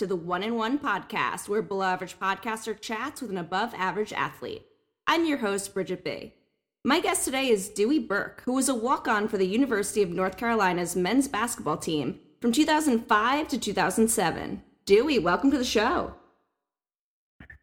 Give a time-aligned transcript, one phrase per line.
[0.00, 4.14] to the One in One podcast, where below average podcaster chats with an above average
[4.14, 4.62] athlete.
[5.06, 6.32] I'm your host, Bridget B.
[6.82, 10.08] My guest today is Dewey Burke, who was a walk on for the University of
[10.08, 14.62] North Carolina's men's basketball team from 2005 to 2007.
[14.86, 16.14] Dewey, welcome to the show.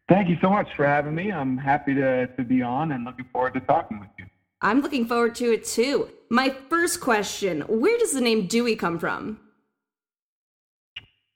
[0.08, 1.32] Thank you so much for having me.
[1.32, 4.26] I'm happy to, to be on and looking forward to talking with you.
[4.62, 6.10] I'm looking forward to it too.
[6.30, 9.40] My first question Where does the name Dewey come from?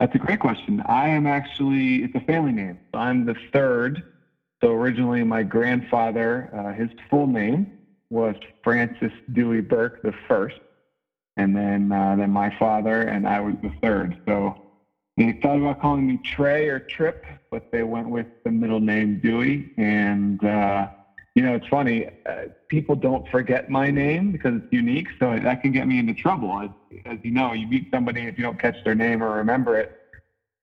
[0.02, 0.82] That's a great question.
[0.86, 2.76] I am actually, it's a family name.
[2.92, 4.02] I'm the third.
[4.60, 7.78] So originally, my grandfather, uh, his full name
[8.10, 10.56] was Francis Dewey Burke the first.
[11.36, 14.20] And then, uh, then my father, and I was the third.
[14.26, 14.60] So
[15.16, 19.20] they thought about calling me Trey or Trip, but they went with the middle name
[19.20, 19.70] Dewey.
[19.76, 20.88] And, uh,
[21.34, 22.08] you know, it's funny.
[22.26, 26.14] Uh, people don't forget my name because it's unique, so that can get me into
[26.14, 26.60] trouble.
[26.60, 26.70] As,
[27.06, 29.98] as you know, you meet somebody if you don't catch their name or remember it,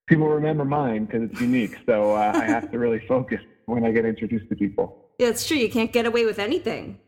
[0.08, 1.76] people remember mine because it's unique.
[1.86, 5.10] So uh, I have to really focus when I get introduced to people.
[5.18, 5.58] Yeah, it's true.
[5.58, 7.00] You can't get away with anything.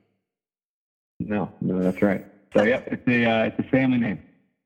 [1.19, 2.25] No, no, that's right.
[2.55, 4.19] So yeah, it's a uh, it's a family name.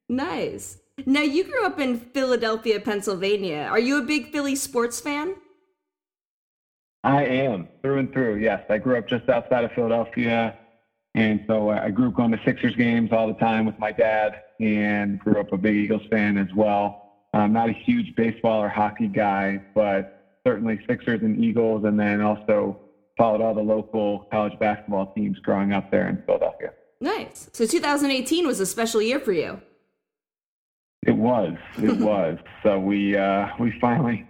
[0.08, 0.78] Nice.
[1.06, 3.68] Now you grew up in Philadelphia, Pennsylvania.
[3.70, 5.36] Are you a big Philly sports fan?
[7.06, 8.38] I am through and through.
[8.38, 10.58] Yes, I grew up just outside of Philadelphia,
[11.14, 14.42] and so I grew up going to Sixers games all the time with my dad,
[14.60, 17.28] and grew up a big Eagles fan as well.
[17.32, 22.22] I'm not a huge baseball or hockey guy, but certainly Sixers and Eagles, and then
[22.22, 22.80] also
[23.20, 26.74] followed all the local college basketball teams growing up there in Philadelphia.
[27.00, 27.52] Nice.
[27.54, 29.62] So 2018 was a special year for you.
[31.06, 31.54] It was.
[31.78, 32.40] It was.
[32.64, 34.26] So we uh, we finally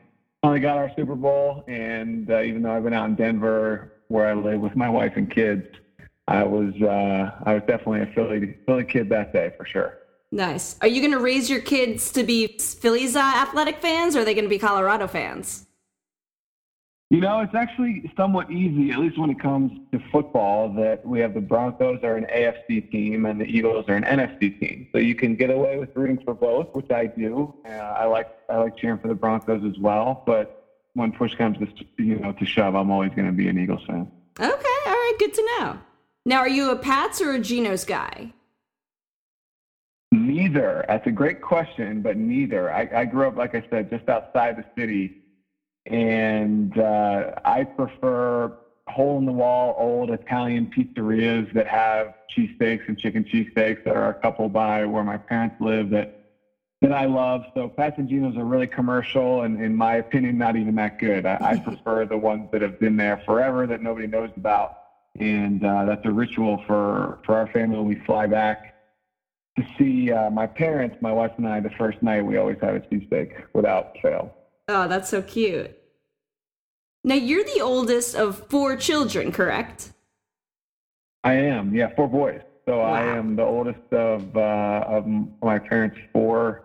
[0.46, 4.28] finally got our Super Bowl, and uh, even though I've been out in Denver, where
[4.28, 5.66] I live with my wife and kids,
[6.28, 9.98] I was uh, I was definitely a Philly Philly kid that day for sure.
[10.32, 10.76] Nice.
[10.82, 14.26] Are you going to raise your kids to be Phillies uh, athletic fans, or are
[14.26, 15.65] they going to be Colorado fans?
[17.12, 21.20] You know, it's actually somewhat easy, at least when it comes to football, that we
[21.20, 24.88] have the Broncos are an AFC team and the Eagles are an NFC team.
[24.92, 27.54] So you can get away with rooting for both, which I do.
[27.64, 30.24] Uh, I like I like cheering for the Broncos as well.
[30.26, 31.68] But when push comes to
[32.04, 34.12] you know to shove, I'm always going to be an Eagles fan.
[34.40, 35.80] Okay, all right, good to know.
[36.26, 38.34] Now, are you a Pats or a Geno's guy?
[40.12, 40.86] Neither.
[40.88, 42.74] That's a great question, but neither.
[42.74, 45.22] I, I grew up, like I said, just outside the city
[45.86, 48.52] and uh, I prefer
[48.88, 53.78] hole in the wall old Italian pizzerias that have cheesesteaks and chicken cheesesteaks.
[53.84, 56.10] There are a couple by where my parents live that
[56.82, 57.44] that I love.
[57.56, 61.26] So Geno's are really commercial and in my opinion not even that good.
[61.26, 64.74] I, I prefer the ones that have been there forever that nobody knows about.
[65.20, 68.74] And uh, that's a ritual for, for our family when we fly back
[69.58, 72.76] to see uh, my parents, my wife and I, the first night we always have
[72.76, 74.32] a cheesesteak without fail.
[74.68, 75.78] Oh, that's so cute.
[77.04, 79.94] Now, you're the oldest of four children, correct?
[81.24, 82.42] I am, yeah, four boys.
[82.66, 82.94] So wow.
[82.94, 85.06] I am the oldest of uh, of
[85.44, 86.64] my parents' four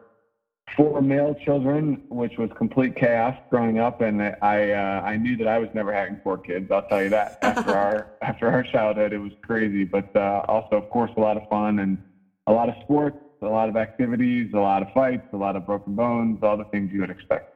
[0.76, 5.46] four male children, which was complete chaos growing up, and I uh, I knew that
[5.46, 6.70] I was never having four kids.
[6.70, 10.76] I'll tell you that after our after our childhood, it was crazy, but uh, also,
[10.76, 12.02] of course, a lot of fun and
[12.46, 15.66] a lot of sports, a lot of activities, a lot of fights, a lot of
[15.66, 17.49] broken bones, all the things you would expect.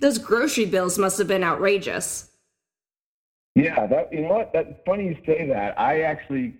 [0.00, 2.30] Those grocery bills must have been outrageous.
[3.54, 4.52] Yeah, that you know what?
[4.52, 5.78] That's funny you say that.
[5.78, 6.54] I actually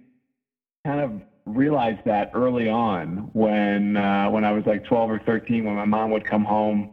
[0.84, 5.64] kind of realized that early on when uh, when I was like 12 or 13,
[5.64, 6.90] when my mom would come home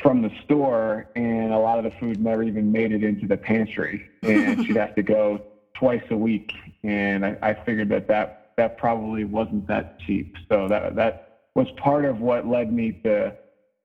[0.00, 3.36] from the store and a lot of the food never even made it into the
[3.36, 5.42] pantry, and she'd have to go
[5.74, 6.52] twice a week.
[6.84, 10.36] And I, I figured that that that probably wasn't that cheap.
[10.48, 13.36] So that that was part of what led me to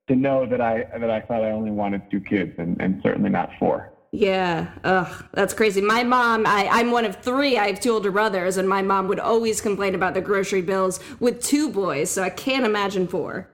[0.08, 3.30] to know that I that I thought I only wanted two kids and, and certainly
[3.30, 3.92] not four.
[4.10, 5.82] Yeah, ugh, that's crazy.
[5.82, 7.58] My mom, I, I'm one of three.
[7.58, 10.98] I have two older brothers, and my mom would always complain about the grocery bills
[11.20, 13.50] with two boys, so I can't imagine four.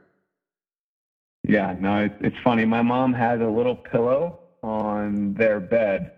[1.47, 2.65] Yeah, no, it's, it's funny.
[2.65, 6.12] My mom has a little pillow on their bed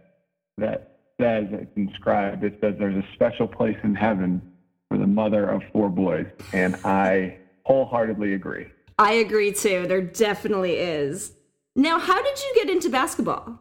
[0.58, 4.52] that says, it's inscribed, it says there's a special place in heaven
[4.88, 6.26] for the mother of four boys.
[6.52, 8.66] And I wholeheartedly agree.
[8.98, 9.86] I agree too.
[9.86, 11.32] There definitely is.
[11.74, 13.60] Now, how did you get into basketball?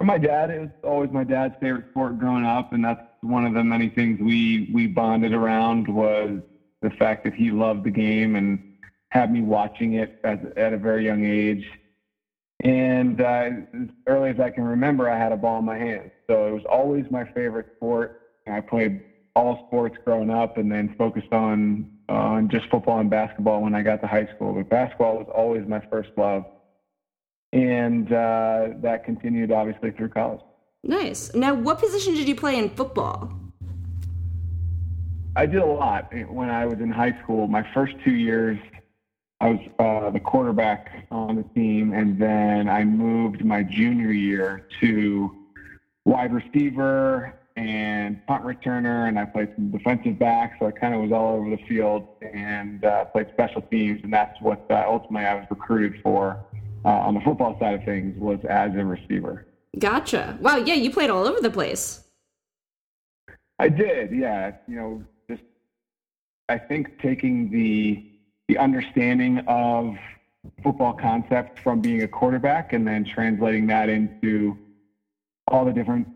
[0.00, 3.54] My dad, it was always my dad's favorite sport growing up, and that's one of
[3.54, 6.40] the many things we we bonded around was
[6.80, 8.76] the fact that he loved the game and
[9.10, 11.64] had me watching it as, at a very young age.
[12.64, 16.10] And uh, as early as I can remember, I had a ball in my hand,
[16.28, 18.20] so it was always my favorite sport.
[18.46, 19.02] I played
[19.34, 23.82] all sports growing up, and then focused on on just football and basketball when I
[23.82, 26.44] got to high school, but basketball was always my first love.
[27.52, 30.40] And uh, that continued obviously through college.
[30.84, 31.34] Nice.
[31.34, 33.32] Now, what position did you play in football?
[35.36, 37.46] I did a lot when I was in high school.
[37.46, 38.58] My first two years,
[39.40, 44.66] I was uh, the quarterback on the team, and then I moved my junior year
[44.80, 45.34] to
[46.04, 51.00] wide receiver and punt returner, and I played some defensive back, so I kind of
[51.00, 55.26] was all over the field and uh, played special teams, and that's what uh, ultimately
[55.26, 56.44] I was recruited for
[56.84, 59.46] uh, on the football side of things was as a receiver.
[59.78, 60.36] Gotcha.
[60.40, 60.56] Wow.
[60.56, 62.04] Yeah, you played all over the place.
[63.58, 64.10] I did.
[64.12, 64.52] Yeah.
[64.66, 65.42] You know, just
[66.48, 68.08] I think taking the
[68.48, 69.96] the understanding of
[70.62, 74.58] football concepts from being a quarterback and then translating that into
[75.48, 76.08] all the different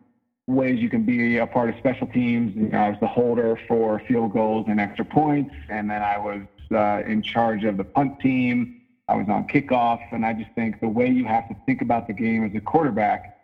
[0.46, 2.54] ways you can be a part of special teams.
[2.54, 6.18] You know, I was the holder for field goals and extra points, and then I
[6.18, 8.82] was uh, in charge of the punt team.
[9.08, 12.06] I was on kickoff, and I just think the way you have to think about
[12.06, 13.36] the game as a quarterback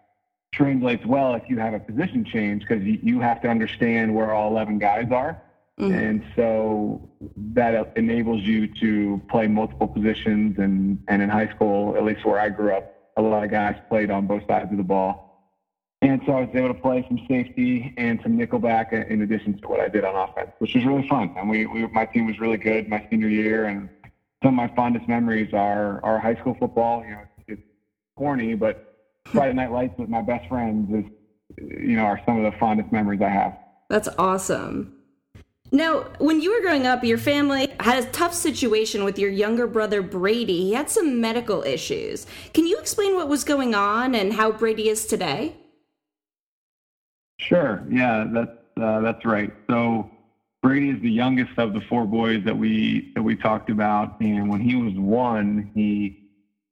[0.53, 4.35] translates well if you have a position change because you, you have to understand where
[4.35, 5.41] all 11 guys are.
[5.81, 5.95] Mm-hmm.
[5.95, 7.11] And so
[7.55, 10.59] that enables you to play multiple positions.
[10.59, 13.77] And, and in high school, at least where I grew up, a lot of guys
[13.89, 15.32] played on both sides of the ball.
[16.03, 19.69] And so I was able to play some safety and some nickelback in addition to
[19.69, 21.33] what I did on offense, which was really fun.
[21.39, 23.67] And we, we my team was really good my senior year.
[23.67, 23.89] And
[24.43, 27.05] some of my fondest memories are, are high school football.
[27.05, 27.63] You know, it's, it's
[28.17, 31.05] corny, but Friday Night Lights with my best friends is,
[31.57, 33.57] you know, are some of the fondest memories I have.
[33.89, 34.97] That's awesome.
[35.71, 39.69] Now, when you were growing up, your family had a tough situation with your younger
[39.69, 40.63] brother Brady.
[40.63, 42.27] He had some medical issues.
[42.53, 45.57] Can you explain what was going on and how Brady is today?
[47.47, 47.85] Sure.
[47.91, 48.51] Yeah, that's
[48.81, 49.53] uh, that's right.
[49.69, 50.11] So
[50.63, 54.49] Brady is the youngest of the four boys that we that we talked about, and
[54.49, 56.23] when he was one, he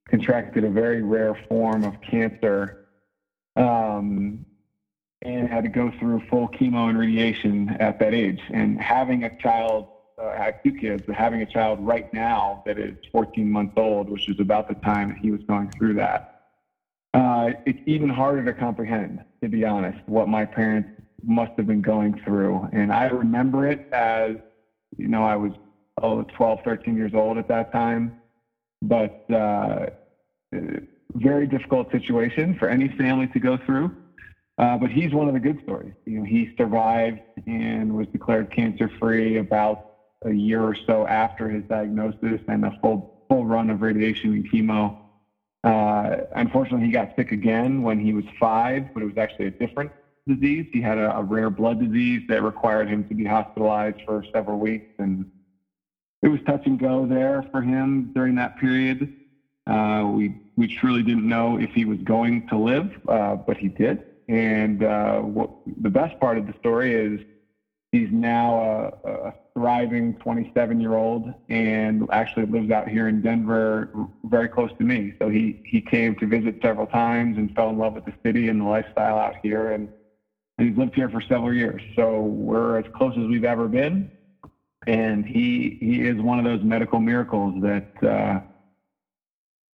[0.09, 2.89] contracted a very rare form of cancer
[3.57, 4.45] um,
[5.23, 8.41] and had to go through full chemo and radiation at that age.
[8.53, 9.89] And having a child,
[10.21, 14.09] uh, I two kids, but having a child right now that is 14 months old,
[14.09, 16.43] which is about the time that he was going through that,
[17.15, 20.89] uh, it's even harder to comprehend, to be honest, what my parents
[21.23, 22.69] must have been going through.
[22.73, 24.37] And I remember it as,
[24.97, 25.53] you know, I was
[26.03, 28.13] oh, 12, 13 years old at that time.
[28.83, 29.87] But uh,
[31.15, 33.91] very difficult situation for any family to go through.
[34.59, 35.95] Uh, but he's one of the good stories.
[36.05, 39.87] You know, he survived and was declared cancer free about
[40.23, 44.51] a year or so after his diagnosis and a full full run of radiation and
[44.51, 45.00] chemo.
[45.63, 49.51] Uh, unfortunately, he got sick again when he was five, but it was actually a
[49.51, 49.93] different
[50.27, 50.67] disease.
[50.73, 54.59] He had a, a rare blood disease that required him to be hospitalized for several
[54.59, 55.27] weeks, and
[56.23, 59.09] it was touch and go there for him during that period.
[59.67, 63.69] Uh, we we truly didn't know if he was going to live, uh, but he
[63.69, 63.99] did.
[64.29, 65.51] And uh, what
[65.81, 67.21] the best part of the story is
[67.93, 73.91] he's now a, a thriving 27 year old and actually lives out here in Denver,
[74.25, 75.15] very close to me.
[75.19, 78.49] So he he came to visit several times and fell in love with the city
[78.49, 79.89] and the lifestyle out here, and,
[80.59, 81.83] and he's lived here for several years.
[81.97, 84.11] So we're as close as we've ever been.
[84.87, 88.41] And he he is one of those medical miracles that uh,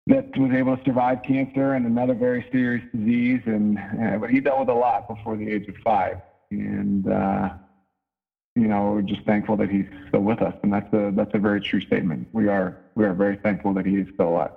[0.08, 3.42] that was able to survive cancer and another very serious disease.
[3.46, 7.50] And uh, but he dealt with a lot before the age of five, and uh,
[8.56, 10.56] you know just thankful that he's still with us.
[10.64, 12.28] And that's a that's a very true statement.
[12.32, 14.52] We are we are very thankful that he is still alive.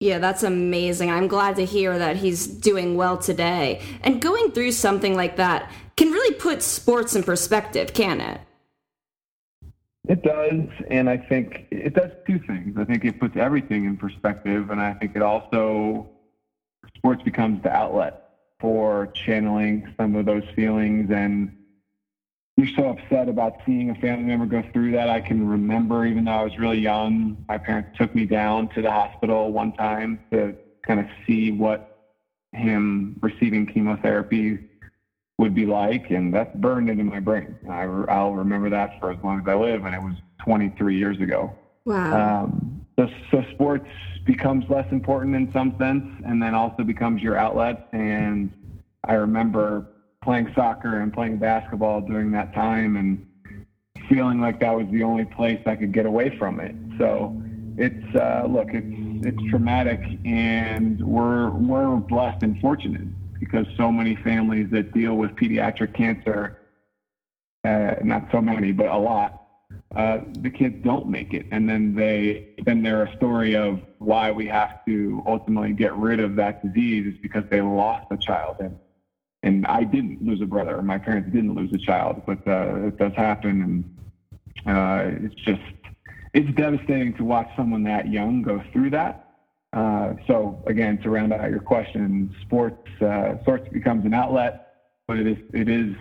[0.00, 1.10] Yeah, that's amazing.
[1.10, 3.80] I'm glad to hear that he's doing well today.
[4.02, 8.40] And going through something like that can really put sports in perspective, can it?
[10.08, 12.76] It does, and I think it does two things.
[12.76, 16.08] I think it puts everything in perspective, and I think it also
[16.96, 21.12] sports becomes the outlet for channeling some of those feelings.
[21.12, 21.56] And
[22.56, 25.08] you're so upset about seeing a family member go through that.
[25.08, 28.82] I can remember, even though I was really young, my parents took me down to
[28.82, 30.54] the hospital one time to
[30.86, 32.10] kind of see what
[32.52, 34.58] him receiving chemotherapy
[35.38, 37.56] would be like, and that's burned into my brain.
[37.70, 41.18] I, will remember that for as long as I live, and it was 23 years
[41.20, 41.54] ago.
[41.86, 42.44] Wow.
[42.44, 43.88] Um, so, so sports
[44.26, 47.88] becomes less important in some sense, and then also becomes your outlet.
[47.92, 48.52] And
[49.04, 49.86] I remember
[50.22, 53.26] playing soccer and playing basketball during that time, and
[54.08, 56.74] feeling like that was the only place I could get away from it.
[56.98, 57.40] So
[57.76, 64.16] it's uh, look, it's it's traumatic, and we're we're blessed and fortunate because so many
[64.16, 66.58] families that deal with pediatric cancer,
[67.64, 69.42] uh, not so many, but a lot,
[69.96, 74.30] uh, the kids don't make it, and then they then they're a story of why
[74.30, 78.56] we have to ultimately get rid of that disease is because they lost a child,
[78.60, 78.78] and
[79.42, 82.98] and I didn't lose a brother, my parents didn't lose a child, but uh, it
[82.98, 83.84] does happen,
[84.64, 85.60] and uh, it's just
[86.34, 89.28] it's devastating to watch someone that young go through that.
[89.72, 94.74] Uh, so again, to round out your question, sports uh, sports becomes an outlet,
[95.08, 95.94] but it is it is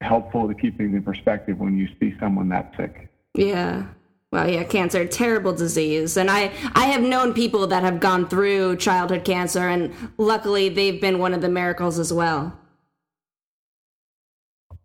[0.00, 3.08] helpful to keep things in perspective when you see someone that sick.
[3.34, 3.86] Yeah.
[4.30, 6.18] Well, yeah, cancer, terrible disease.
[6.18, 11.00] And I, I have known people that have gone through childhood cancer, and luckily they've
[11.00, 12.57] been one of the miracles as well.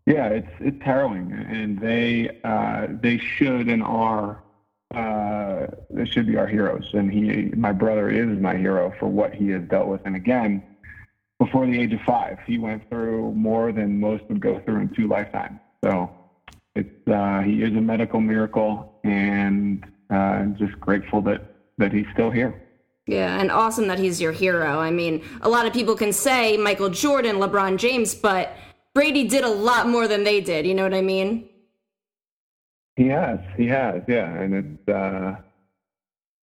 [0.05, 4.43] Yeah, it's it's harrowing, and they uh, they should and are
[4.93, 6.89] uh, they should be our heroes.
[6.93, 10.01] And he, my brother, is my hero for what he has dealt with.
[10.05, 10.61] And again,
[11.39, 14.89] before the age of five, he went through more than most would go through in
[14.89, 15.59] two lifetimes.
[15.83, 16.09] So
[16.75, 22.29] it's uh, he is a medical miracle, and uh, just grateful that that he's still
[22.29, 22.61] here.
[23.05, 24.79] Yeah, and awesome that he's your hero.
[24.79, 28.55] I mean, a lot of people can say Michael Jordan, LeBron James, but
[28.93, 30.65] Brady did a lot more than they did.
[30.65, 31.49] You know what I mean?
[32.95, 34.87] He has, he has, yeah, and it's.
[34.87, 35.35] Uh,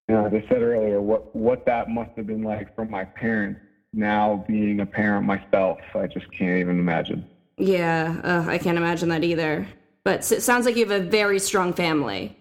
[0.08, 3.04] you know, as I said earlier, what what that must have been like for my
[3.04, 3.60] parents.
[3.92, 7.24] Now being a parent myself, I just can't even imagine.
[7.56, 9.66] Yeah, uh, I can't imagine that either.
[10.02, 12.36] But it sounds like you have a very strong family.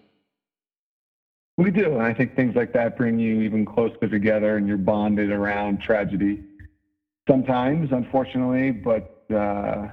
[1.58, 1.92] We do.
[1.92, 5.82] And I think things like that bring you even closer together and you're bonded around
[5.82, 6.42] tragedy.
[7.28, 9.88] Sometimes, unfortunately, but, uh,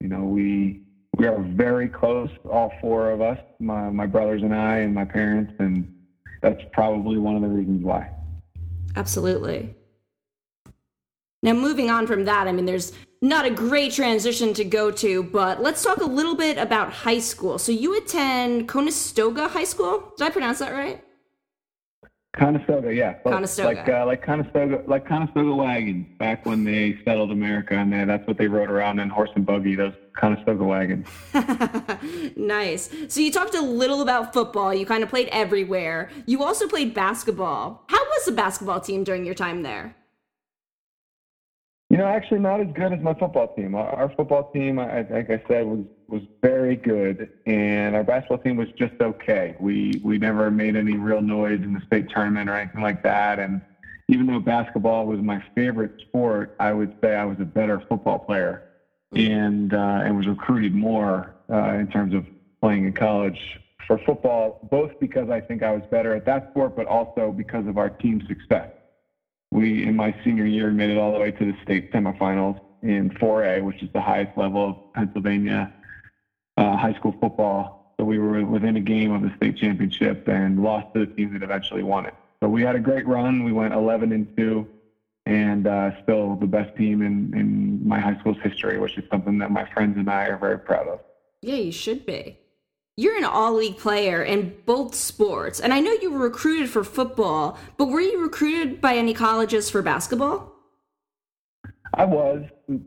[0.00, 0.82] you know, we,
[1.16, 5.04] we are very close, all four of us, my, my brothers and I, and my
[5.04, 5.94] parents, and
[6.42, 8.10] that's probably one of the reasons why.
[8.96, 9.74] Absolutely.
[11.42, 12.92] Now, moving on from that, I mean, there's
[13.22, 17.18] not a great transition to go to, but let's talk a little bit about high
[17.18, 17.58] school.
[17.58, 20.12] So you attend Conestoga High School.
[20.16, 21.02] Did I pronounce that right?
[22.32, 23.14] Conestoga, yeah.
[23.24, 23.80] Conestoga.
[23.80, 28.24] Like, uh, like Conestoga, like Conestoga wagons back when they settled America, and they, that's
[28.28, 29.74] what they rode around in horse and buggy.
[29.74, 31.08] Those Conestoga wagons.
[32.36, 32.88] nice.
[33.08, 34.72] So you talked a little about football.
[34.72, 36.10] You kind of played everywhere.
[36.26, 37.84] You also played basketball.
[37.88, 39.96] How was the basketball team during your time there?
[41.90, 43.74] You know, actually, not as good as my football team.
[43.74, 48.56] Our, football team, I, like I said, was was very good, and our basketball team
[48.56, 49.56] was just okay.
[49.58, 53.40] We we never made any real noise in the state tournament or anything like that.
[53.40, 53.60] And
[54.06, 58.20] even though basketball was my favorite sport, I would say I was a better football
[58.20, 58.62] player,
[59.12, 62.24] and uh, and was recruited more uh, in terms of
[62.60, 63.40] playing in college
[63.88, 67.66] for football, both because I think I was better at that sport, but also because
[67.66, 68.70] of our team success
[69.50, 73.10] we in my senior year made it all the way to the state semifinals in
[73.10, 75.72] 4A, which is the highest level of Pennsylvania
[76.56, 77.94] uh, high school football.
[77.98, 81.32] So we were within a game of the state championship and lost to the team
[81.34, 82.14] that eventually won it.
[82.42, 83.44] So we had a great run.
[83.44, 84.66] We went 11 and two,
[85.26, 89.38] and uh, still the best team in in my high school's history, which is something
[89.38, 91.00] that my friends and I are very proud of.
[91.42, 92.39] Yeah, you should be
[92.96, 95.58] you're an all league player in both sports.
[95.58, 99.70] And I know you were recruited for football, but were you recruited by any colleges
[99.70, 100.52] for basketball?
[101.94, 102.44] I was,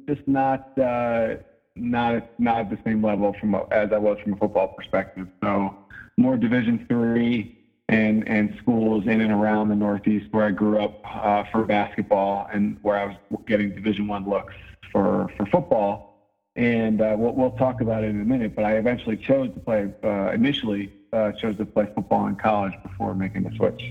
[0.08, 1.36] just not uh,
[1.76, 5.28] not not at the same level from as I was from a football perspective.
[5.44, 5.76] So
[6.18, 7.58] more Division three
[7.90, 12.48] and and schools in and around the Northeast where I grew up uh, for basketball
[12.54, 14.54] and where I was getting Division one looks
[14.92, 16.13] for for football
[16.56, 18.56] and uh, we'll, we'll talk about it in a minute.
[18.56, 19.92] But I eventually chose to play.
[20.04, 23.82] Uh, initially, uh, chose to play football in college before making the switch.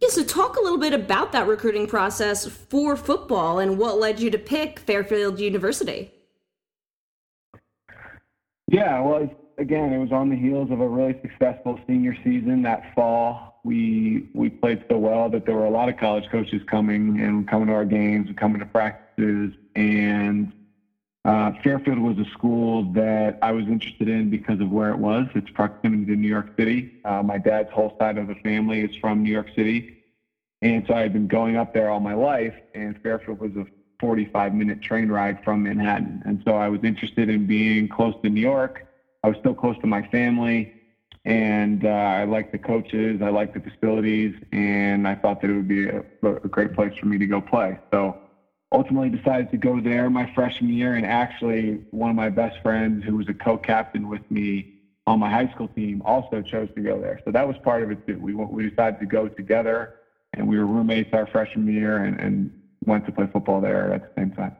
[0.00, 4.20] Yeah, so talk a little bit about that recruiting process for football and what led
[4.20, 6.12] you to pick Fairfield University.
[8.66, 12.94] Yeah, well, again, it was on the heels of a really successful senior season that
[12.94, 13.60] fall.
[13.64, 17.48] We we played so well that there were a lot of college coaches coming and
[17.48, 20.52] coming to our games and coming to practices and
[21.24, 25.26] uh, Fairfield was a school that I was interested in because of where it was,
[25.34, 26.86] its proximity to New York City.
[27.04, 29.86] Uh, my dad's whole side of the family is from New York City.
[30.60, 33.66] And so I had been going up there all my life, and Fairfield was a
[34.00, 36.22] 45 minute train ride from Manhattan.
[36.26, 38.86] And so I was interested in being close to New York.
[39.22, 40.68] I was still close to my family,
[41.24, 45.54] and uh, I liked the coaches, I liked the facilities, and I thought that it
[45.54, 47.78] would be a, a great place for me to go play.
[47.90, 48.14] So
[48.74, 50.94] ultimately decided to go there my freshman year.
[50.94, 54.74] And actually, one of my best friends, who was a co-captain with me
[55.06, 57.20] on my high school team, also chose to go there.
[57.24, 58.18] So that was part of it too.
[58.18, 59.94] We we decided to go together,
[60.32, 64.02] and we were roommates our freshman year, and, and went to play football there at
[64.02, 64.56] the same time.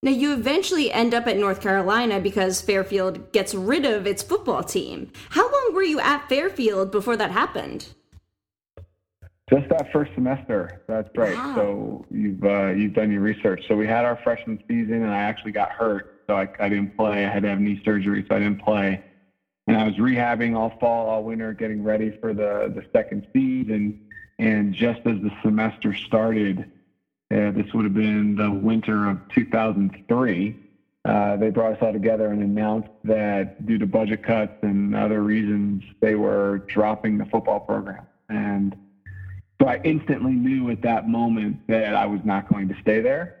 [0.00, 4.62] Now, you eventually end up at North Carolina because Fairfield gets rid of its football
[4.62, 5.10] team.
[5.30, 7.88] How long were you at Fairfield before that happened?
[9.50, 10.82] Just that first semester.
[10.86, 11.34] That's right.
[11.34, 11.54] Wow.
[11.54, 13.64] So you've uh, you've done your research.
[13.66, 16.96] So we had our freshman season, and I actually got hurt, so I, I didn't
[16.96, 17.24] play.
[17.24, 19.02] I had to have knee surgery, so I didn't play.
[19.66, 24.06] And I was rehabbing all fall, all winter, getting ready for the the second season.
[24.38, 26.70] And just as the semester started,
[27.30, 30.56] uh, this would have been the winter of 2003.
[31.04, 35.22] Uh, they brought us all together and announced that due to budget cuts and other
[35.22, 38.06] reasons, they were dropping the football program.
[38.28, 38.76] And
[39.68, 43.36] so I instantly knew at that moment that I was not going to stay there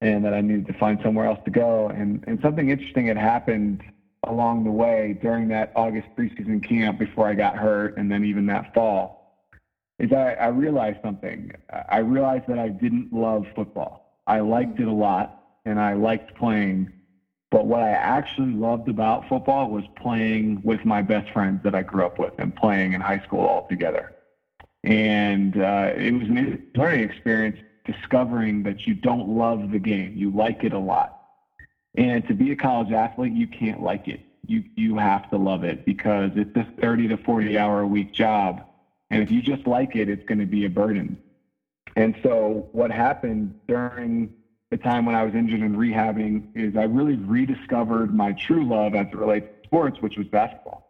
[0.00, 1.88] and that I needed to find somewhere else to go.
[1.88, 3.82] And, and something interesting had happened
[4.26, 8.46] along the way during that August preseason camp before I got hurt and then even
[8.46, 9.46] that fall
[9.98, 11.52] is I, I realized something.
[11.88, 14.18] I realized that I didn't love football.
[14.26, 14.82] I liked mm.
[14.82, 16.90] it a lot and I liked playing.
[17.50, 21.82] But what I actually loved about football was playing with my best friends that I
[21.82, 24.14] grew up with and playing in high school all together.
[24.84, 30.12] And uh, it was an learning experience discovering that you don't love the game.
[30.16, 31.16] You like it a lot.
[31.96, 34.20] And to be a college athlete, you can't like it.
[34.46, 38.12] You, you have to love it because it's a 30 to 40 hour a week
[38.12, 38.62] job.
[39.10, 41.18] And if you just like it, it's going to be a burden.
[41.96, 44.30] And so what happened during
[44.70, 48.94] the time when I was injured and rehabbing is I really rediscovered my true love
[48.94, 50.89] as it relates to sports, which was basketball.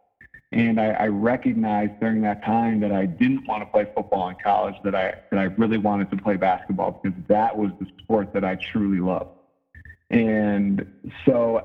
[0.52, 4.36] And I, I recognized during that time that I didn't want to play football in
[4.42, 8.28] college, that I, that I really wanted to play basketball because that was the sport
[8.32, 9.30] that I truly loved.
[10.10, 10.84] And
[11.24, 11.60] so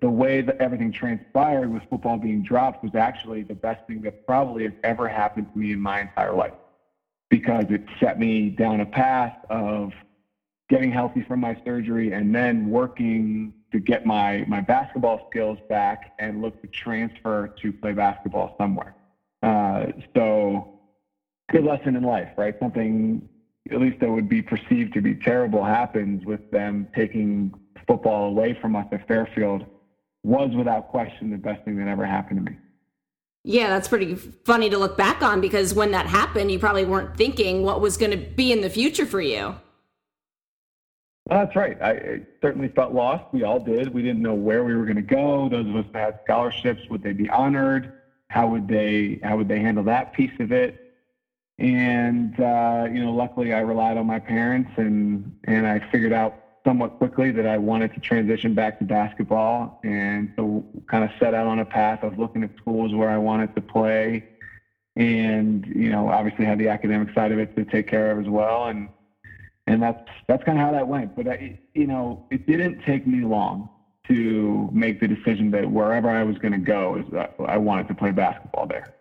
[0.00, 4.14] the way that everything transpired with football being dropped was actually the best thing that
[4.26, 6.52] probably has ever happened to me in my entire life
[7.30, 9.92] because it set me down a path of
[10.70, 16.14] getting healthy from my surgery and then working to get my, my basketball skills back
[16.18, 18.94] and look to transfer to play basketball somewhere.
[19.42, 20.80] Uh, so,
[21.50, 22.54] good lesson in life, right?
[22.60, 23.28] Something
[23.70, 27.52] at least that would be perceived to be terrible happens with them taking
[27.86, 29.66] football away from us at Fairfield
[30.24, 32.58] was without question the best thing that ever happened to me.
[33.44, 37.16] Yeah, that's pretty funny to look back on because when that happened, you probably weren't
[37.16, 39.54] thinking what was going to be in the future for you.
[41.28, 41.76] That's right.
[41.80, 43.24] I, I certainly felt lost.
[43.32, 43.92] We all did.
[43.92, 45.48] We didn't know where we were going to go.
[45.48, 47.90] Those of us that had scholarships, would they be honored?
[48.30, 50.74] How would they How would they handle that piece of it?
[51.58, 56.34] And uh, you know, luckily, I relied on my parents, and and I figured out
[56.66, 61.34] somewhat quickly that I wanted to transition back to basketball, and so kind of set
[61.34, 64.24] out on a path of looking at schools where I wanted to play,
[64.96, 68.28] and you know, obviously had the academic side of it to take care of as
[68.28, 68.88] well, and
[69.68, 71.14] and that's that's kind of how that went.
[71.14, 73.68] But I, you know, it didn't take me long
[74.08, 77.04] to make the decision that wherever I was going to go is
[77.46, 78.94] I wanted to play basketball there.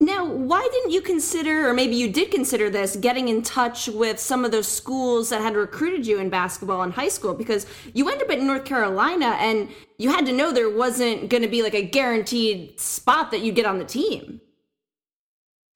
[0.00, 4.18] Now, why didn't you consider, or maybe you did consider this, getting in touch with
[4.18, 7.34] some of those schools that had recruited you in basketball in high school?
[7.34, 11.44] Because you end up at North Carolina and you had to know there wasn't going
[11.44, 14.40] to be like a guaranteed spot that you'd get on the team.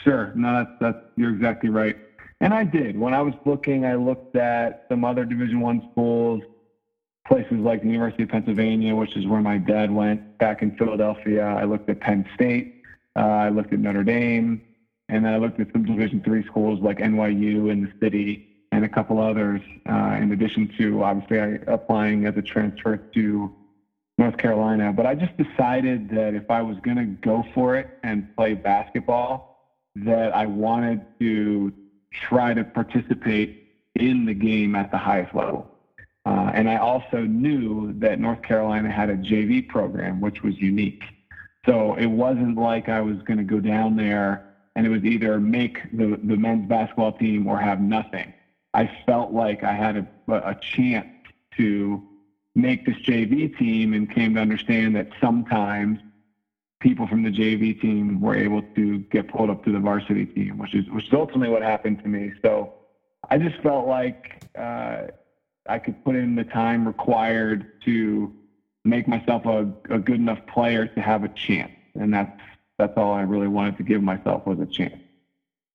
[0.01, 0.33] Sure.
[0.35, 1.97] No, that's, that's, you're exactly right.
[2.41, 2.99] And I did.
[2.99, 6.43] When I was looking, I looked at some other Division One schools,
[7.27, 11.45] places like the University of Pennsylvania, which is where my dad went back in Philadelphia.
[11.45, 12.83] I looked at Penn State.
[13.17, 14.61] Uh, I looked at Notre Dame,
[15.09, 18.85] and then I looked at some Division Three schools like NYU in the city and
[18.85, 19.63] a couple others.
[19.89, 23.55] Uh, in addition to obviously I, applying as a transfer to
[24.19, 27.89] North Carolina, but I just decided that if I was going to go for it
[28.03, 29.55] and play basketball,
[29.95, 31.73] that I wanted to
[32.21, 35.71] try to participate in the game at the highest level.
[36.25, 41.05] Uh, and I also knew that North Carolina had a JV program, which was unique.
[41.65, 45.41] So it wasn't like I was going to go down there and it was either
[45.41, 48.33] make the, the men's basketball team or have nothing.
[48.75, 51.09] I felt like I had a, a chance
[51.57, 52.03] to
[52.55, 55.99] make this JV team and came to understand that sometimes
[56.81, 60.59] people from the JV team were able to get pulled up to the varsity team,
[60.59, 62.33] which is which is ultimately what happened to me.
[62.43, 62.75] So
[63.31, 65.07] I just felt like uh,
[65.69, 68.33] I could put in the time required to
[68.85, 72.41] make myself a, a good enough player to have a chance, and that's
[72.79, 75.01] that's all I really wanted to give myself was a chance.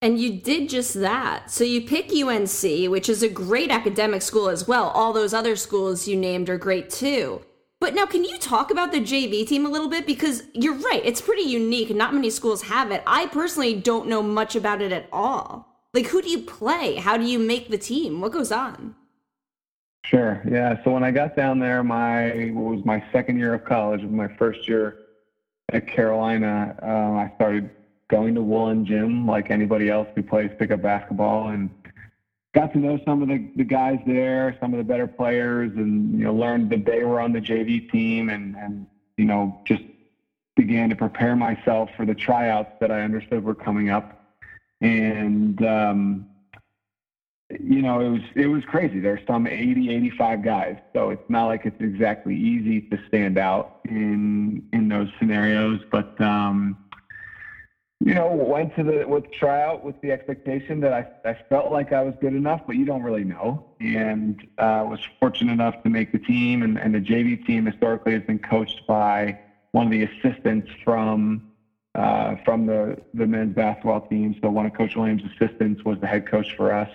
[0.04, 1.52] And you did just that.
[1.52, 4.90] So you pick UNC, which is a great academic school as well.
[4.90, 7.42] All those other schools you named are great too.
[7.82, 10.06] But now, can you talk about the JV team a little bit?
[10.06, 11.90] Because you're right, it's pretty unique.
[11.90, 13.02] Not many schools have it.
[13.08, 15.68] I personally don't know much about it at all.
[15.92, 16.98] Like, who do you play?
[16.98, 18.22] How do you make the team?
[18.22, 18.96] What goes on?
[20.06, 20.44] Sure.
[20.48, 20.82] Yeah.
[20.84, 24.28] So when I got down there, my what was my second year of college, my
[24.28, 25.00] first year
[25.74, 26.76] at Carolina.
[26.84, 27.72] Um, I started
[28.10, 31.72] going to Woollen Gym like anybody else who plays pickup basketball, and
[32.54, 36.18] got to know some of the, the guys there, some of the better players, and
[36.18, 38.88] you know learned that they were on the JV team, and and
[39.18, 39.84] you know just
[40.56, 44.36] began to prepare myself for the tryouts that I understood were coming up,
[44.82, 46.26] and um,
[47.60, 49.00] you know, it was it was crazy.
[49.00, 53.80] There's some 80, 85 guys, so it's not like it's exactly easy to stand out
[53.86, 55.82] in in those scenarios.
[55.92, 56.78] But um,
[58.04, 61.92] you know, went to the with tryout with the expectation that I I felt like
[61.92, 63.62] I was good enough, but you don't really know.
[63.80, 68.14] And uh, was fortunate enough to make the team, and, and the JV team historically
[68.14, 69.36] has been coached by
[69.72, 71.42] one of the assistants from.
[71.94, 74.34] Uh, from the, the men's basketball team.
[74.42, 76.88] So one of Coach Williams' assistants was the head coach for us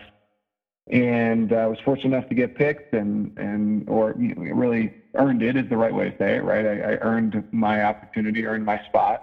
[0.89, 4.93] and I uh, was fortunate enough to get picked and and or you know, really
[5.15, 8.47] earned it is the right way to say it right I, I earned my opportunity
[8.47, 9.21] earned my spot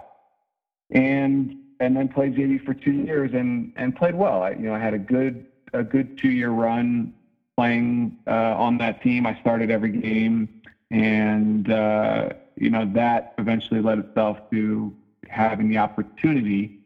[0.90, 4.74] and and then played JV for two years and and played well I you know
[4.74, 7.14] I had a good a good two year run
[7.56, 13.80] playing uh, on that team I started every game and uh, you know that eventually
[13.80, 14.94] led itself to
[15.28, 16.80] having the opportunity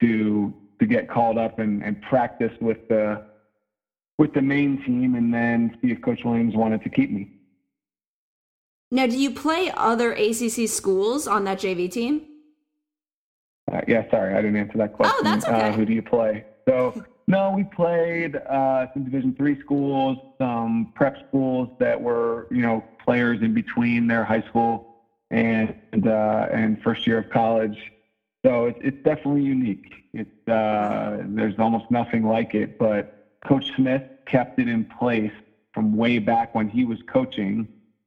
[0.00, 3.24] to to get called up and, and practice with the
[4.18, 7.30] with the main team and then see if Coach Williams wanted to keep me.
[8.90, 12.22] Now, do you play other ACC schools on that JV team?
[13.74, 15.16] Uh, yeah, sorry, I didn't answer that question.
[15.18, 15.70] Oh, that's okay.
[15.70, 16.44] Uh, who do you play?
[16.68, 22.62] So, no, we played uh, some Division three schools, some prep schools that were, you
[22.62, 24.94] know, players in between their high school
[25.30, 25.74] and
[26.06, 27.92] uh, and first year of college.
[28.44, 29.92] So it's it's definitely unique.
[30.12, 35.32] It's uh, there's almost nothing like it, but Coach Smith kept it in place
[35.72, 37.66] from way back when he was coaching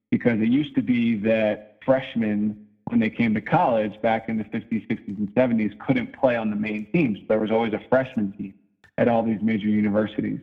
[0.09, 4.45] because it used to be that freshmen, when they came to college back in the
[4.45, 7.19] 50s, 60s, and 70s, couldn't play on the main teams.
[7.27, 8.53] There was always a freshman team
[8.97, 10.39] at all these major universities.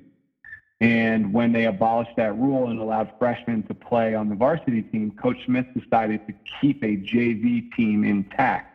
[0.80, 5.12] And when they abolished that rule and allowed freshmen to play on the varsity team,
[5.12, 8.70] Coach Smith decided to keep a JV team intact.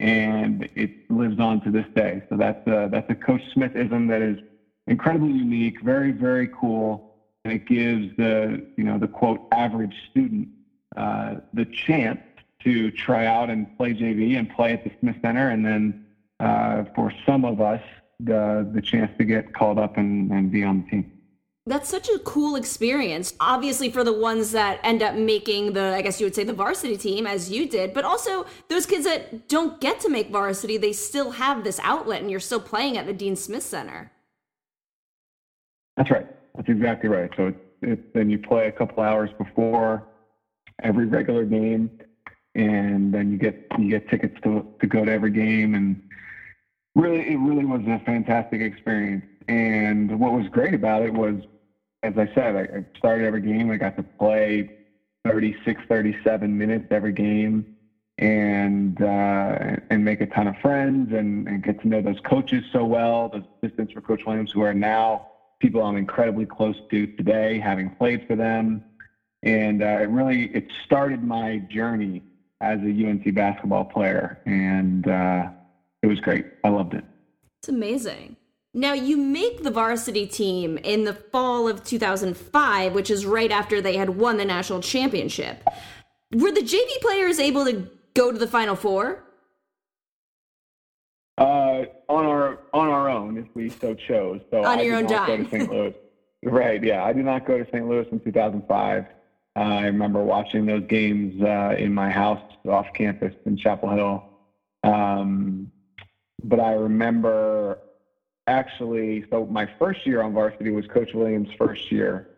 [0.00, 2.22] And it lives on to this day.
[2.28, 4.38] So that's a, that's a Coach Smithism that is
[4.86, 7.14] incredibly unique, very, very cool.
[7.44, 10.48] And it gives the, you know, the quote, average student
[10.96, 12.20] uh, the chance
[12.66, 15.50] to try out and play JV and play at the Smith Center.
[15.50, 16.04] And then
[16.40, 17.80] uh, for some of us,
[18.18, 21.12] the, the chance to get called up and, and be on the team.
[21.68, 23.34] That's such a cool experience.
[23.40, 26.52] Obviously, for the ones that end up making the, I guess you would say, the
[26.52, 30.76] varsity team, as you did, but also those kids that don't get to make varsity,
[30.76, 34.10] they still have this outlet and you're still playing at the Dean Smith Center.
[35.96, 36.26] That's right.
[36.54, 37.30] That's exactly right.
[37.36, 40.04] So it's, it's then you play a couple hours before
[40.82, 41.90] every regular game,
[42.56, 46.02] and then you get you get tickets to to go to every game, and
[46.94, 49.24] really it really was a fantastic experience.
[49.46, 51.36] And what was great about it was,
[52.02, 53.70] as I said, I, I started every game.
[53.70, 54.70] I got to play
[55.24, 57.76] 36, 37 minutes every game
[58.18, 62.64] and uh, and make a ton of friends and, and get to know those coaches
[62.72, 65.26] so well, those assistants for Coach Williams who are now
[65.60, 68.82] people I'm incredibly close to today, having played for them.
[69.42, 72.22] And uh, it really it started my journey
[72.60, 75.48] as a UNC basketball player, and uh,
[76.02, 76.46] it was great.
[76.64, 77.04] I loved it.
[77.60, 78.36] It's amazing.
[78.72, 83.80] Now, you make the varsity team in the fall of 2005, which is right after
[83.80, 85.66] they had won the national championship.
[86.34, 89.22] Were the JV players able to go to the Final Four?
[91.38, 94.40] Uh, on our on our own, if we so chose.
[94.50, 95.26] So on I your own dime.
[95.26, 95.70] go to St.
[95.70, 95.94] Louis.
[96.44, 96.82] right?
[96.82, 97.86] Yeah, I did not go to St.
[97.86, 99.04] Louis in 2005.
[99.56, 104.24] Uh, I remember watching those games uh, in my house off campus in Chapel Hill.
[104.84, 105.72] Um,
[106.44, 107.78] but I remember
[108.46, 112.28] actually, so my first year on varsity was Coach Williams' first year,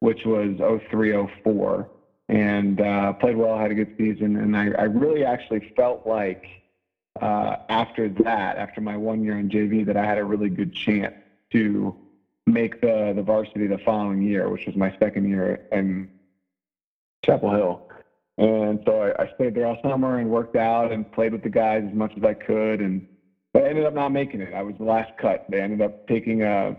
[0.00, 1.90] which was 0304,
[2.28, 6.46] and uh, played well, had a good season, and I, I really actually felt like
[7.20, 10.72] uh, after that, after my one year in JV, that I had a really good
[10.72, 11.14] chance
[11.50, 11.96] to
[12.46, 16.08] make the the varsity the following year, which was my second year in
[17.24, 17.88] Chapel Hill.
[18.38, 21.48] And so I, I stayed there all summer and worked out and played with the
[21.48, 22.80] guys as much as I could.
[22.80, 23.06] And
[23.52, 24.54] but I ended up not making it.
[24.54, 25.46] I was the last cut.
[25.48, 26.76] They ended up taking a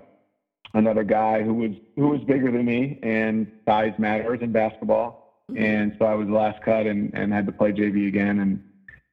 [0.73, 5.43] another guy who was who was bigger than me, and size matters in basketball.
[5.51, 5.63] Mm-hmm.
[5.63, 8.39] And so I was the last cut and, and had to play JV again.
[8.39, 8.63] And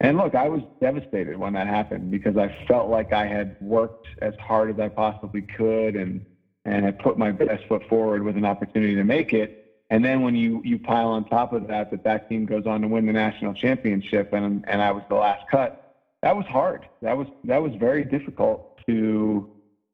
[0.01, 4.07] and look, I was devastated when that happened because I felt like I had worked
[4.21, 6.25] as hard as I possibly could and
[6.65, 9.66] and had put my best foot forward with an opportunity to make it.
[9.91, 12.83] And then when you you pile on top of that that that team goes on
[12.83, 16.89] to win the national championship, and and I was the last cut, that was hard.
[17.03, 19.49] That was that was very difficult to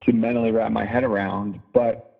[0.04, 1.60] to mentally wrap my head around.
[1.74, 2.12] But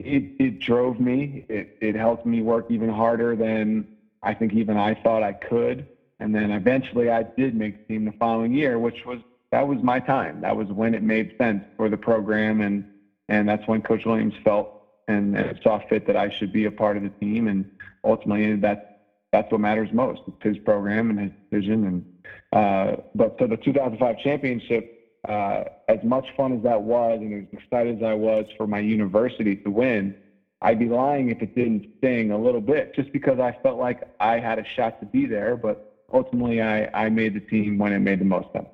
[0.00, 1.44] it it drove me.
[1.48, 3.86] It it helped me work even harder than
[4.22, 5.86] I think even I thought I could.
[6.18, 9.20] And then eventually I did make the team the following year, which was
[9.52, 10.40] that was my time.
[10.40, 12.84] That was when it made sense for the program and
[13.28, 16.96] and that's when Coach Williams felt and, saw fit that I should be a part
[16.96, 17.70] of the team and
[18.04, 18.88] ultimately that
[19.32, 20.20] that's what matters most.
[20.28, 22.04] It's his program and his vision and
[22.52, 27.58] uh, but for the 2005 championship uh, as much fun as that was and as
[27.58, 30.14] excited as I was for my university to win,
[30.60, 34.02] I'd be lying if it didn't sting a little bit just because I felt like
[34.20, 35.56] I had a shot to be there.
[35.56, 38.68] But ultimately, I, I made the team when it made the most sense.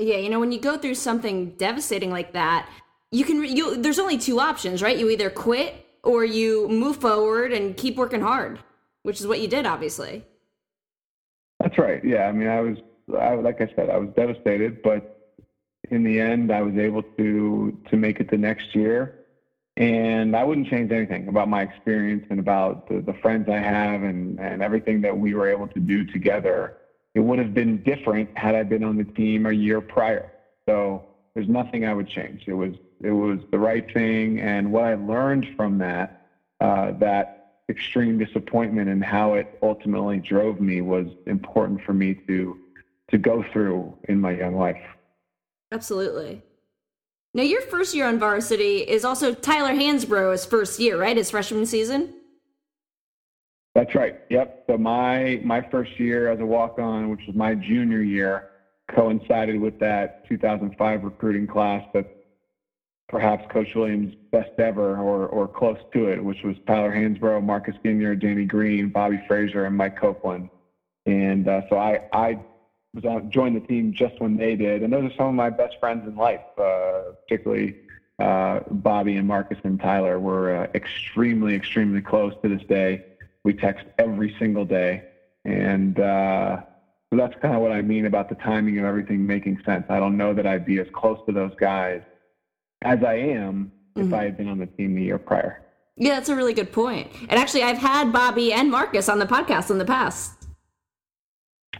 [0.00, 2.68] Yeah, you know, when you go through something devastating like that,
[3.14, 4.98] you can, you, there's only two options, right?
[4.98, 8.58] You either quit or you move forward and keep working hard,
[9.04, 10.24] which is what you did, obviously.
[11.60, 12.04] That's right.
[12.04, 12.26] Yeah.
[12.26, 12.78] I mean, I was,
[13.16, 15.32] I, like I said, I was devastated, but
[15.90, 19.26] in the end, I was able to to make it the next year,
[19.76, 24.02] and I wouldn't change anything about my experience and about the, the friends I have
[24.02, 26.78] and and everything that we were able to do together.
[27.14, 30.32] It would have been different had I been on the team a year prior.
[30.66, 32.44] So there's nothing I would change.
[32.46, 32.74] It was
[33.04, 36.26] it was the right thing, and what I learned from that
[36.60, 42.58] uh, that extreme disappointment and how it ultimately drove me was important for me to
[43.10, 44.82] to go through in my young life.
[45.72, 46.42] Absolutely.
[47.34, 51.16] Now, your first year on varsity is also Tyler Hansbrough's first year, right?
[51.16, 52.14] His freshman season.
[53.74, 54.20] That's right.
[54.30, 54.64] Yep.
[54.68, 58.50] So my my first year as a walk on, which was my junior year,
[58.94, 62.23] coincided with that 2005 recruiting class that
[63.08, 67.76] perhaps Coach Williams' best ever or or close to it, which was Tyler Hansbrough, Marcus
[67.84, 70.48] Ginyard, Danny Green, Bobby Frasor, and Mike Copeland.
[71.06, 72.38] And uh, so I I
[72.94, 75.76] was joined the team just when they did, and those are some of my best
[75.80, 76.40] friends in life.
[76.56, 77.74] Uh, particularly
[78.18, 83.02] uh, Bobby and Marcus and Tyler were uh, extremely, extremely close to this day.
[83.42, 85.02] We text every single day,
[85.44, 86.62] and uh,
[87.10, 89.84] so that's kind of what I mean about the timing of everything making sense.
[89.90, 92.00] I don't know that I'd be as close to those guys
[92.84, 94.06] as I am mm-hmm.
[94.06, 95.62] if I had been on the team the year prior.
[95.96, 97.08] Yeah, that's a really good point.
[97.28, 100.48] And actually, I've had Bobby and Marcus on the podcast in the past.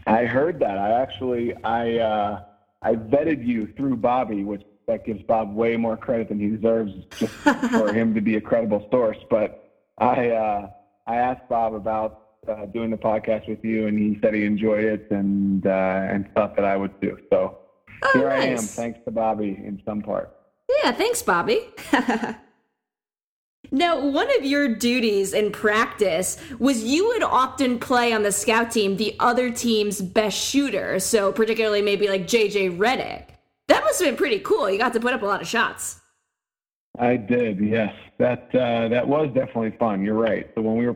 [0.07, 0.77] I heard that.
[0.77, 2.43] I actually I uh,
[2.81, 6.93] I vetted you through Bobby, which that gives Bob way more credit than he deserves
[7.17, 7.33] just
[7.71, 9.17] for him to be a credible source.
[9.29, 10.69] But I uh,
[11.07, 14.83] I asked Bob about uh, doing the podcast with you, and he said he enjoyed
[14.83, 17.17] it and uh, and thought that I would too.
[17.29, 17.57] So
[18.03, 18.43] oh, here nice.
[18.43, 20.34] I am, thanks to Bobby in some part.
[20.83, 21.59] Yeah, thanks, Bobby.
[23.71, 28.71] Now, one of your duties in practice was you would often play on the scout
[28.71, 33.25] team the other team's best shooter, so particularly maybe like JJ Redick.
[33.67, 34.69] That must have been pretty cool.
[34.69, 35.99] You got to put up a lot of shots.
[36.99, 37.93] I did, yes.
[38.17, 40.03] That uh, that was definitely fun.
[40.03, 40.49] You're right.
[40.55, 40.95] So when we were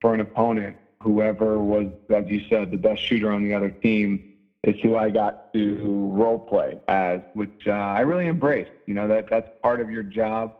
[0.00, 4.29] for an opponent, whoever was, as you said, the best shooter on the other team
[4.64, 8.70] is who I got to role play as, which uh, I really embraced.
[8.86, 10.52] You know that that's part of your job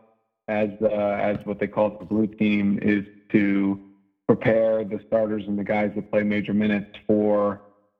[0.47, 3.79] as uh, as what they call the blue team is to
[4.27, 7.59] prepare the starters and the guys that play major minutes for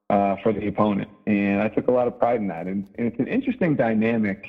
[0.09, 1.09] uh, for the opponent.
[1.27, 2.67] And I took a lot of pride in that.
[2.67, 4.43] And, and it's an interesting dynamic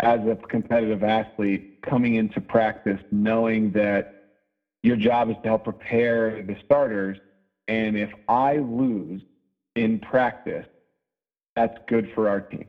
[0.00, 4.06] as a competitive athlete coming into practice, knowing that
[4.82, 7.18] your job is to help prepare the starters.
[7.66, 9.22] And if I lose
[9.78, 10.66] in practice,
[11.56, 12.66] that's good for our team.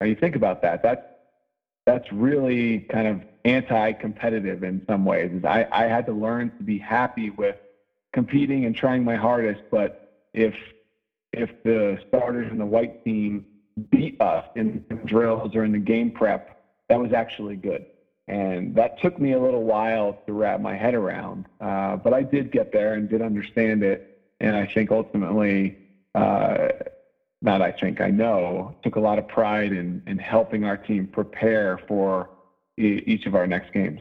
[0.00, 0.82] Now you think about that.
[0.82, 1.04] That's
[1.86, 5.44] that's really kind of anti-competitive in some ways.
[5.44, 7.56] I, I had to learn to be happy with
[8.14, 10.54] competing and trying my hardest, but if
[11.32, 13.44] if the starters in the white team
[13.90, 17.84] beat us in drills or in the game prep, that was actually good.
[18.28, 22.22] And that took me a little while to wrap my head around, uh, but I
[22.22, 24.22] did get there and did understand it.
[24.40, 25.76] And I think ultimately,
[26.14, 26.68] uh,
[27.42, 31.06] not I think, I know, took a lot of pride in, in helping our team
[31.06, 32.30] prepare for
[32.78, 34.00] e- each of our next games.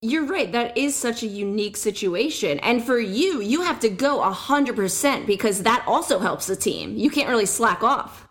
[0.00, 0.50] You're right.
[0.52, 2.58] That is such a unique situation.
[2.60, 6.96] And for you, you have to go 100% because that also helps the team.
[6.96, 8.28] You can't really slack off.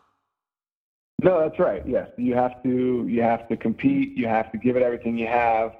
[1.23, 1.87] No, that's right.
[1.87, 2.09] Yes.
[2.17, 5.73] You have to you have to compete, you have to give it everything you have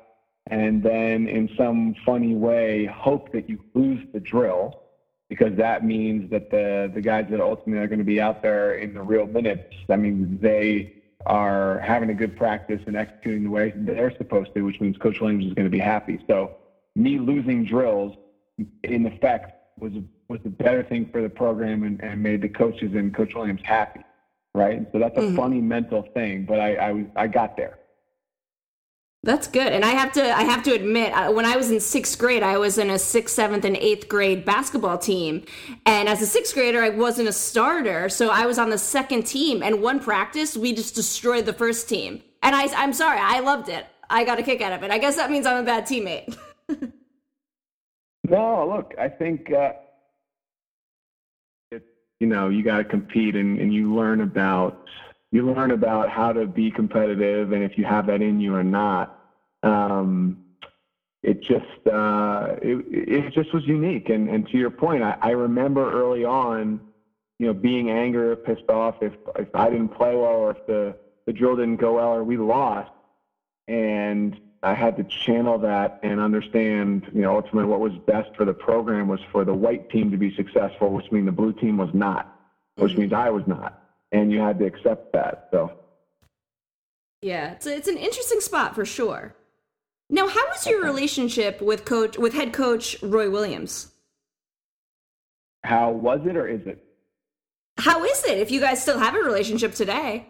[0.48, 4.83] and then in some funny way hope that you lose the drill
[5.30, 8.76] because that means that the the guys that ultimately are going to be out there
[8.76, 10.94] in the real minutes, that means they
[11.26, 15.22] are having a good practice and executing the way they're supposed to, which means Coach
[15.22, 16.20] Williams is going to be happy.
[16.28, 16.58] So
[16.96, 18.16] me losing drills,
[18.84, 19.94] in effect, was
[20.28, 23.62] was the better thing for the program and, and made the coaches and Coach Williams
[23.64, 24.02] happy,
[24.54, 24.78] right?
[24.78, 25.36] And so that's a mm-hmm.
[25.36, 27.80] funny mental thing, but I, I I got there.
[29.26, 31.80] That's good, and I have to I have to admit, uh, when I was in
[31.80, 35.46] sixth grade, I was in a sixth, seventh, and eighth grade basketball team,
[35.86, 39.26] and as a sixth grader, I wasn't a starter, so I was on the second
[39.26, 39.64] team.
[39.64, 43.70] And one practice, we just destroyed the first team, and I I'm sorry, I loved
[43.70, 43.86] it.
[44.10, 44.92] I got a kick out of it.
[44.92, 46.38] I guess that means I'm a bad teammate.
[48.26, 49.72] no, look, I think uh,
[51.72, 51.86] it,
[52.20, 54.86] you know you got to compete, and, and you learn about
[55.34, 58.64] you learn about how to be competitive and if you have that in you or
[58.64, 59.20] not.
[59.64, 60.46] Um,
[61.24, 64.10] it just uh, it, it just was unique.
[64.10, 66.80] And, and to your point, I, I remember early on,
[67.40, 70.68] you know, being angry or pissed off if if I didn't play well or if
[70.68, 72.92] the the drill didn't go well or we lost,
[73.68, 78.46] and I had to channel that and understand, you know, ultimately what was best for
[78.46, 81.78] the program was for the white team to be successful, which means the blue team
[81.78, 82.40] was not,
[82.76, 83.02] which mm-hmm.
[83.02, 83.83] means I was not
[84.14, 85.50] and you had to accept that.
[85.52, 85.72] So,
[87.22, 89.36] yeah, it's a, it's an interesting spot for sure.
[90.10, 93.92] Now, how was your relationship with coach with head coach Roy Williams?
[95.64, 96.84] How was it, or is it?
[97.78, 98.38] How is it?
[98.38, 100.28] If you guys still have a relationship today,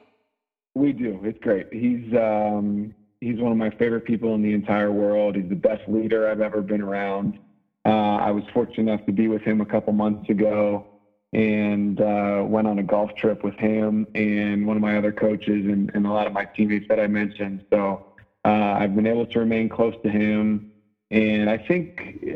[0.76, 1.20] we do.
[1.24, 1.68] It's great.
[1.74, 5.36] He's um, he's one of my favorite people in the entire world.
[5.36, 7.40] He's the best leader I've ever been around.
[7.86, 10.93] Uh, I was fortunate enough to be with him a couple months ago
[11.34, 15.66] and uh, went on a golf trip with him and one of my other coaches
[15.66, 17.64] and, and a lot of my teammates that I mentioned.
[17.74, 18.00] So
[18.46, 20.62] uh, I've been able to remain close to him,
[21.10, 21.90] and I think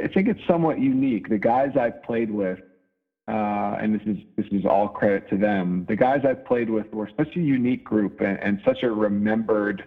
[0.03, 1.27] I think it's somewhat unique.
[1.27, 2.59] The guys I've played with,
[3.27, 5.85] uh, and this is this is all credit to them.
[5.87, 9.85] The guys I've played with were such a unique group and, and such a remembered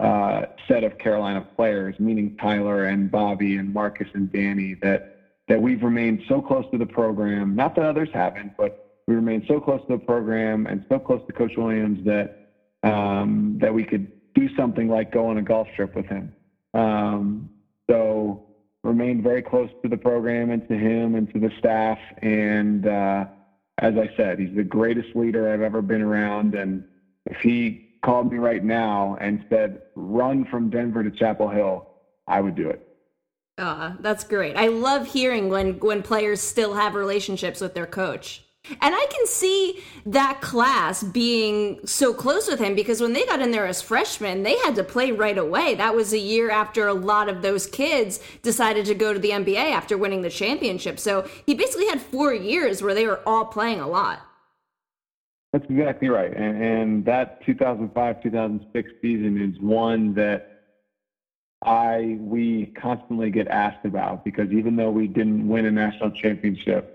[0.00, 5.02] uh, set of Carolina players, meaning Tyler and Bobby and Marcus and Danny, that
[5.48, 7.54] that we've remained so close to the program.
[7.54, 11.22] Not that others haven't, but we remained so close to the program and so close
[11.26, 12.50] to Coach Williams that
[12.82, 16.32] um, that we could do something like go on a golf trip with him.
[16.74, 17.50] Um,
[17.88, 18.46] so
[18.82, 21.98] remained very close to the program and to him and to the staff.
[22.22, 23.26] And uh,
[23.78, 26.54] as I said, he's the greatest leader I've ever been around.
[26.54, 26.84] And
[27.26, 31.88] if he called me right now and said, "Run from Denver to Chapel Hill,"
[32.26, 32.86] I would do it.
[33.58, 34.56] Uh, that's great.
[34.56, 38.42] I love hearing when when players still have relationships with their coach.
[38.68, 43.40] And I can see that class being so close with him because when they got
[43.40, 45.76] in there as freshmen, they had to play right away.
[45.76, 49.30] That was a year after a lot of those kids decided to go to the
[49.30, 50.98] NBA after winning the championship.
[50.98, 54.20] So he basically had four years where they were all playing a lot.
[55.52, 56.36] That's exactly right.
[56.36, 60.55] And, and that 2005 2006 season is one that
[61.66, 66.86] I we constantly get asked about because even though we didn't win a national championship,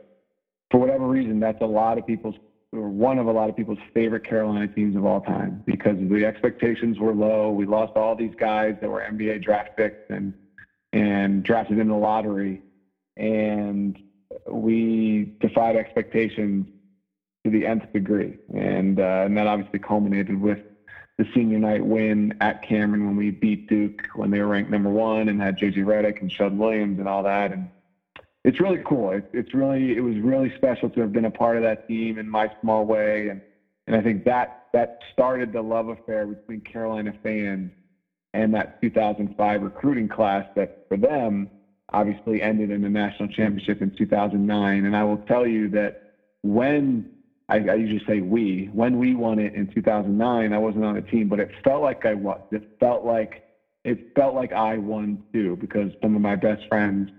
[0.71, 2.36] for whatever reason, that's a lot of people's
[2.73, 6.25] or one of a lot of people's favorite Carolina teams of all time because the
[6.25, 7.51] expectations were low.
[7.51, 10.34] We lost all these guys that were NBA draft picks and
[10.93, 12.62] and drafted in the lottery,
[13.17, 13.97] and
[14.49, 16.65] we defied expectations
[17.43, 20.60] to the nth degree, and uh, and that obviously culminated with
[21.21, 24.89] the senior night win at Cameron when we beat Duke when they were ranked number
[24.89, 27.51] one and had JJ Redick and Sheldon Williams and all that.
[27.51, 27.69] And
[28.43, 29.12] it's really cool.
[29.12, 32.17] It, it's really it was really special to have been a part of that team
[32.17, 33.29] in my small way.
[33.29, 33.39] And
[33.86, 37.71] and I think that that started the love affair between Carolina fans
[38.34, 41.51] and that 2005 recruiting class that for them
[41.93, 44.86] obviously ended in the national championship in 2009.
[44.86, 47.12] And I will tell you that when
[47.52, 48.70] I, I usually say we.
[48.72, 52.06] When we won it in 2009, I wasn't on the team, but it felt like
[52.06, 52.39] I was.
[52.52, 53.43] It felt like
[53.84, 57.10] it felt like I won too because some of my best friends,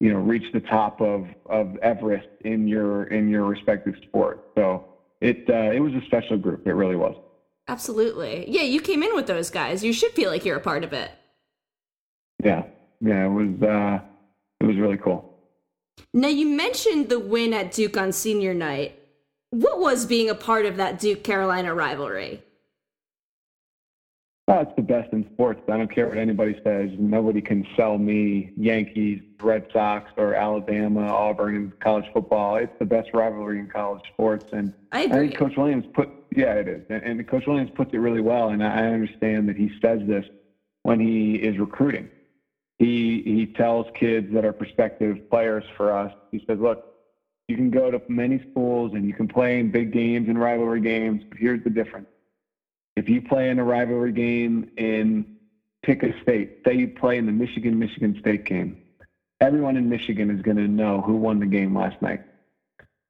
[0.00, 4.44] you know, reached the top of of Everest in your in your respective sport.
[4.54, 4.84] So
[5.22, 6.66] it uh, it was a special group.
[6.66, 7.16] It really was.
[7.66, 8.44] Absolutely.
[8.46, 9.82] Yeah, you came in with those guys.
[9.82, 11.10] You should feel like you're a part of it.
[12.44, 12.64] Yeah.
[13.00, 14.00] Yeah, it was uh
[14.60, 15.30] it was really cool.
[16.12, 18.98] Now you mentioned the win at Duke on senior night
[19.54, 22.42] what was being a part of that Duke Carolina rivalry?
[24.46, 25.62] Oh, it's the best in sports.
[25.72, 26.90] I don't care what anybody says.
[26.98, 32.56] Nobody can sell me Yankees, Red Sox, or Alabama, Auburn in college football.
[32.56, 34.44] It's the best rivalry in college sports.
[34.52, 35.04] And I.
[35.04, 36.82] I think Coach Williams put, yeah, it is.
[36.90, 38.50] And, and Coach Williams puts it really well.
[38.50, 40.26] And I understand that he says this
[40.82, 42.10] when he is recruiting.
[42.78, 46.12] He he tells kids that are prospective players for us.
[46.32, 46.93] He says, look,
[47.48, 50.80] you can go to many schools and you can play in big games and rivalry
[50.80, 52.08] games, but here's the difference.
[52.96, 55.26] If you play in a rivalry game in
[55.82, 58.76] pick a state, say you play in the Michigan Michigan State game,
[59.40, 62.20] everyone in Michigan is going to know who won the game last night.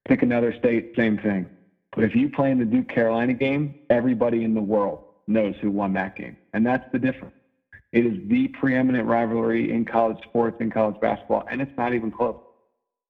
[0.09, 1.49] Pick another state, same thing.
[1.95, 5.71] But if you play in the Duke Carolina game, everybody in the world knows who
[5.71, 6.37] won that game.
[6.53, 7.35] And that's the difference.
[7.93, 12.11] It is the preeminent rivalry in college sports and college basketball, and it's not even
[12.11, 12.35] close.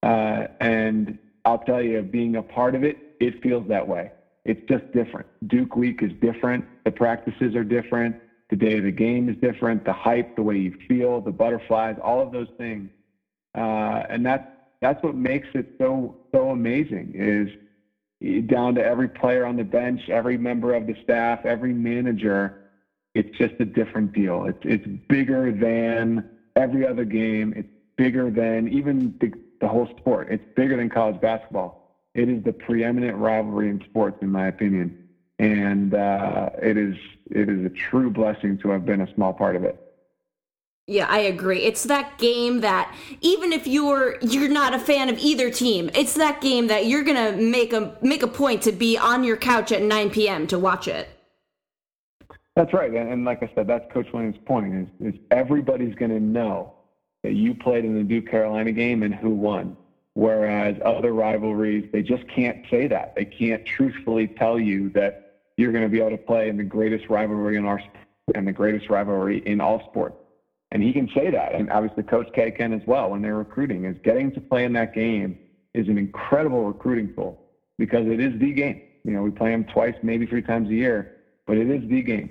[0.05, 4.11] Uh, and I'll tell you, being a part of it, it feels that way.
[4.45, 5.25] It's just different.
[5.47, 6.63] Duke Week is different.
[6.85, 8.15] The practices are different.
[8.51, 9.83] The day of the game is different.
[9.83, 12.91] The hype, the way you feel, the butterflies, all of those things.
[13.57, 14.47] Uh, and that's
[14.79, 17.13] that's what makes it so so amazing.
[17.15, 22.61] Is down to every player on the bench, every member of the staff, every manager.
[23.15, 24.45] It's just a different deal.
[24.45, 27.53] It's it's bigger than every other game.
[27.55, 29.31] It's bigger than even the,
[29.65, 30.27] the whole sport.
[30.31, 31.99] It's bigger than college basketball.
[32.13, 35.05] It is the preeminent rivalry in sports, in my opinion
[35.39, 36.95] and uh, it is
[37.31, 39.81] it is a true blessing to have been a small part of it.
[40.87, 41.63] Yeah, I agree.
[41.63, 46.13] It's that game that even if you're you're not a fan of either team, it's
[46.13, 49.71] that game that you're gonna make a make a point to be on your couch
[49.71, 50.47] at 9 p.m.
[50.47, 51.09] to watch it.
[52.55, 56.19] That's right, and, and like I said, that's Coach Williams' point: is, is everybody's gonna
[56.19, 56.74] know
[57.25, 59.75] that you played in the Duke Carolina game and who won.
[60.13, 63.15] Whereas other rivalries, they just can't say that.
[63.15, 66.63] They can't truthfully tell you that you're going to be able to play in the
[66.63, 67.81] greatest rivalry in our
[68.35, 70.15] and the greatest rivalry in all sports.
[70.71, 71.53] And he can say that.
[71.53, 73.85] And obviously, Coach K can as well when they're recruiting.
[73.85, 75.35] Is getting to play in that game
[75.73, 77.39] is an incredible recruiting tool
[77.79, 78.81] because it is the game.
[79.03, 81.07] You know, we play them twice, maybe three times a year,
[81.47, 82.29] but it is the game.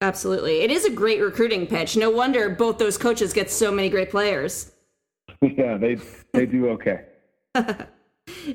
[0.00, 0.62] Absolutely.
[0.62, 1.96] It is a great recruiting pitch.
[1.96, 4.72] No wonder both those coaches get so many great players.
[5.42, 5.98] yeah, they
[6.32, 7.04] they do okay.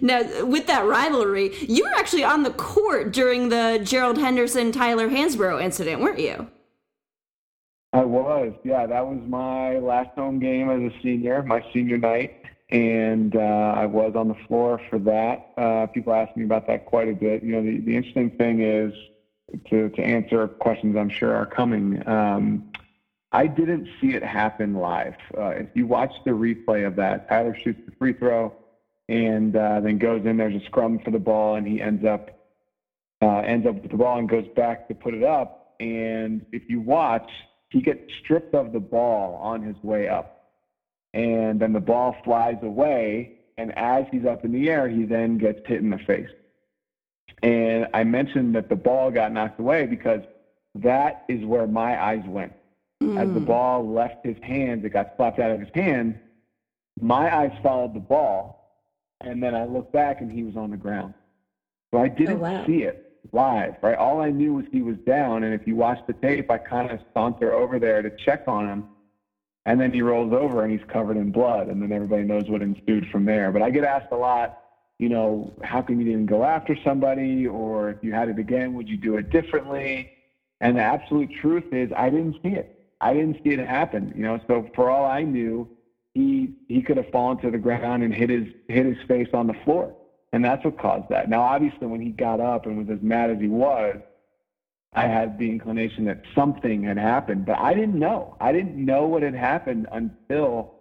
[0.01, 5.09] Now, with that rivalry, you were actually on the court during the Gerald Henderson Tyler
[5.09, 6.47] Hansbrough incident, weren't you?
[7.93, 8.53] I was.
[8.63, 13.39] Yeah, that was my last home game as a senior, my senior night, and uh,
[13.75, 15.51] I was on the floor for that.
[15.57, 17.43] Uh, people ask me about that quite a bit.
[17.43, 18.93] You know, the, the interesting thing is
[19.69, 22.07] to to answer questions I'm sure are coming.
[22.07, 22.71] Um,
[23.31, 25.15] I didn't see it happen live.
[25.37, 28.53] Uh, if you watch the replay of that, Tyler shoots the free throw
[29.09, 30.37] and uh, then goes in.
[30.37, 32.31] There's a scrum for the ball, and he ends up
[33.21, 35.75] uh, ends up with the ball and goes back to put it up.
[35.79, 37.29] And if you watch,
[37.69, 40.49] he gets stripped of the ball on his way up,
[41.13, 43.33] and then the ball flies away.
[43.57, 46.29] And as he's up in the air, he then gets hit in the face.
[47.43, 50.21] And I mentioned that the ball got knocked away because
[50.75, 52.53] that is where my eyes went.
[53.03, 53.19] Mm.
[53.19, 53.45] As the hmm.
[53.45, 56.17] ball left his hands, it got slapped out of his hand.
[56.99, 58.65] My eyes followed the ball
[59.21, 61.13] and then I looked back and he was on the ground.
[61.93, 62.65] So I didn't oh, wow.
[62.65, 63.97] see it live, right?
[63.97, 66.91] All I knew was he was down, and if you watch the tape, I kind
[66.91, 68.85] of saunter over there to check on him,
[69.65, 72.61] and then he rolls over and he's covered in blood, and then everybody knows what
[72.61, 73.51] ensued from there.
[73.51, 74.61] But I get asked a lot,
[74.99, 78.73] you know, how come you didn't go after somebody, or if you had it again,
[78.75, 80.11] would you do it differently?
[80.61, 82.71] And the absolute truth is, I didn't see it.
[83.01, 84.13] I didn't see it happen.
[84.15, 85.67] You know, so for all I knew,
[86.13, 89.47] he he could have fallen to the ground and hit his hit his face on
[89.47, 89.93] the floor,
[90.31, 91.29] and that's what caused that.
[91.29, 93.97] Now, obviously, when he got up and was as mad as he was,
[94.93, 98.37] I had the inclination that something had happened, but I didn't know.
[98.39, 100.75] I didn't know what had happened until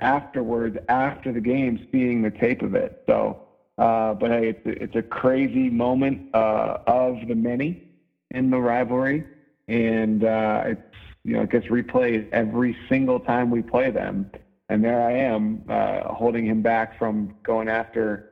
[0.00, 3.04] afterwards, after the game, seeing the tape of it.
[3.06, 3.46] So,
[3.80, 7.82] uh, but hey, it's a, it's a crazy moment uh, of the many
[8.30, 9.24] in the rivalry,
[9.66, 10.80] and uh, it's
[11.24, 14.30] you know it gets replayed every single time we play them
[14.70, 18.30] and there I am uh, holding him back from going after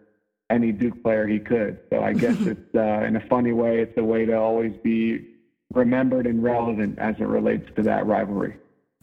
[0.49, 1.81] any Duke player he could.
[1.91, 5.27] So I guess it's uh, in a funny way, it's a way to always be
[5.75, 8.57] remembered and relevant as it relates to that rivalry.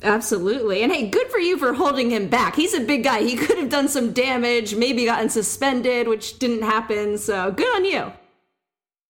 [0.04, 0.84] Absolutely.
[0.84, 2.56] And hey, good for you for holding him back.
[2.56, 3.24] He's a big guy.
[3.24, 7.18] He could have done some damage, maybe gotten suspended, which didn't happen.
[7.18, 8.12] So good on you.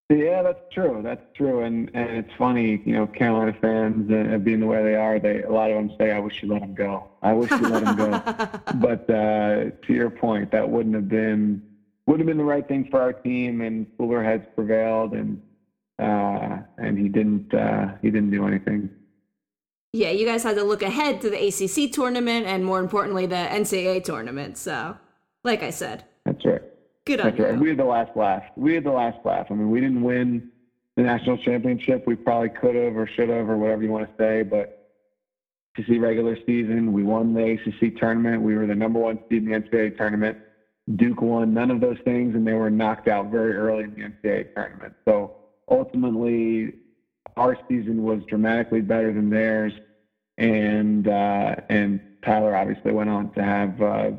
[0.09, 1.01] Yeah, that's true.
[1.03, 4.93] That's true, and and it's funny, you know, Carolina fans uh, being the way they
[4.93, 5.17] are.
[5.17, 7.07] They a lot of them say, "I wish you let him go.
[7.23, 8.11] I wish you let him go."
[8.75, 11.63] But uh, to your point, that wouldn't have been
[12.05, 15.41] would have been the right thing for our team, and cooler heads prevailed, and
[15.97, 18.91] uh, and he didn't uh, he didn't do anything.
[19.95, 23.35] Yeah, you guys had to look ahead to the ACC tournament, and more importantly, the
[23.35, 24.57] NCAA tournament.
[24.57, 24.97] So,
[25.45, 26.61] like I said, that's right.
[27.05, 27.45] Good on That's you.
[27.45, 27.59] Right.
[27.59, 28.43] We had the last laugh.
[28.57, 29.47] We had the last laugh.
[29.49, 30.51] I mean, we didn't win
[30.97, 32.05] the national championship.
[32.05, 34.91] We probably could have or should have or whatever you want to say, but
[35.77, 38.41] ACC regular season, we won the ACC tournament.
[38.41, 40.37] We were the number one seed in the NCAA tournament.
[40.97, 44.01] Duke won none of those things, and they were knocked out very early in the
[44.01, 44.93] NCAA tournament.
[45.05, 45.35] So
[45.69, 46.73] ultimately,
[47.37, 49.73] our season was dramatically better than theirs,
[50.37, 54.11] and uh, and Tyler obviously went on to have uh,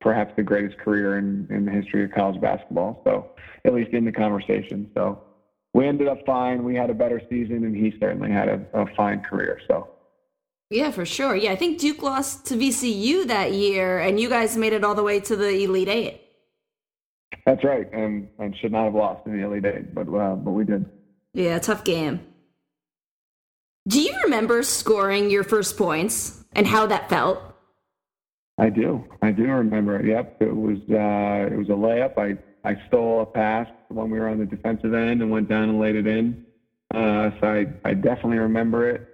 [0.00, 3.02] perhaps the greatest career in, in the history of college basketball.
[3.04, 3.30] So
[3.64, 4.90] at least in the conversation.
[4.94, 5.22] So
[5.74, 6.64] we ended up fine.
[6.64, 9.60] We had a better season, and he certainly had a, a fine career.
[9.68, 9.88] So.
[10.70, 11.34] Yeah, for sure.
[11.34, 14.94] Yeah, I think Duke lost to VCU that year, and you guys made it all
[14.94, 16.20] the way to the Elite Eight.
[17.44, 20.52] That's right, and and should not have lost in the Elite Eight, but uh, but
[20.52, 20.86] we did.
[21.34, 22.20] Yeah, tough game.
[23.90, 27.42] Do you remember scoring your first points and how that felt?
[28.56, 29.04] I do.
[29.20, 30.06] I do remember it.
[30.06, 32.16] Yep, it was uh, it was a layup.
[32.16, 35.70] I I stole a pass when we were on the defensive end and went down
[35.70, 36.46] and laid it in.
[36.94, 39.08] Uh, so I I definitely remember it.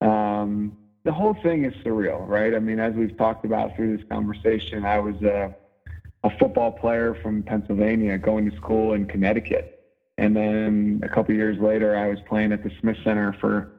[0.00, 2.56] Um, the whole thing is surreal, right?
[2.56, 5.54] I mean, as we've talked about through this conversation, I was a,
[6.24, 9.80] a football player from Pennsylvania going to school in Connecticut,
[10.16, 13.77] and then a couple years later, I was playing at the Smith Center for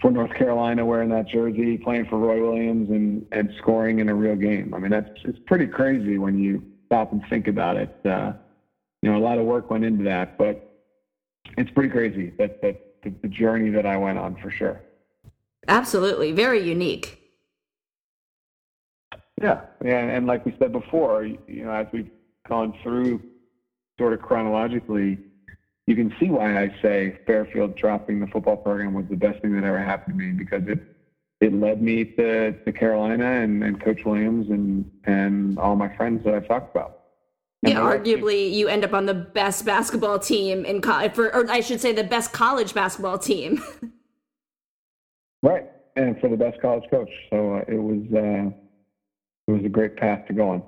[0.00, 4.14] for North Carolina wearing that jersey, playing for Roy Williams and, and scoring in a
[4.14, 4.74] real game.
[4.74, 7.94] I mean, that's it's pretty crazy when you stop and think about it.
[8.04, 8.32] Uh,
[9.02, 10.82] you know, a lot of work went into that, but
[11.56, 14.80] it's pretty crazy that that the, the journey that I went on for sure.
[15.68, 17.20] Absolutely, very unique.
[19.40, 22.10] Yeah, yeah, and like we said before, you know, as we've
[22.48, 23.22] gone through
[23.98, 25.18] sort of chronologically,
[25.86, 29.54] you can see why I say Fairfield dropping the football program was the best thing
[29.54, 30.80] that ever happened to me because it
[31.40, 36.24] it led me to, to Carolina and, and Coach Williams and and all my friends
[36.24, 37.00] that I've talked about.
[37.62, 41.50] And yeah, arguably you end up on the best basketball team in college, for, or
[41.50, 43.62] I should say the best college basketball team.
[45.42, 47.10] right, and for the best college coach.
[47.30, 48.50] So uh, it was uh,
[49.48, 50.62] it was a great path to go on.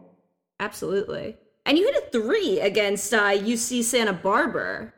[0.61, 1.37] Absolutely.
[1.65, 4.93] And you hit a three against uh, UC Santa Barbara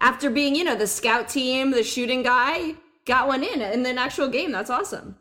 [0.00, 2.74] after being, you know, the scout team, the shooting guy,
[3.04, 4.52] got one in in the actual game.
[4.52, 5.16] That's awesome.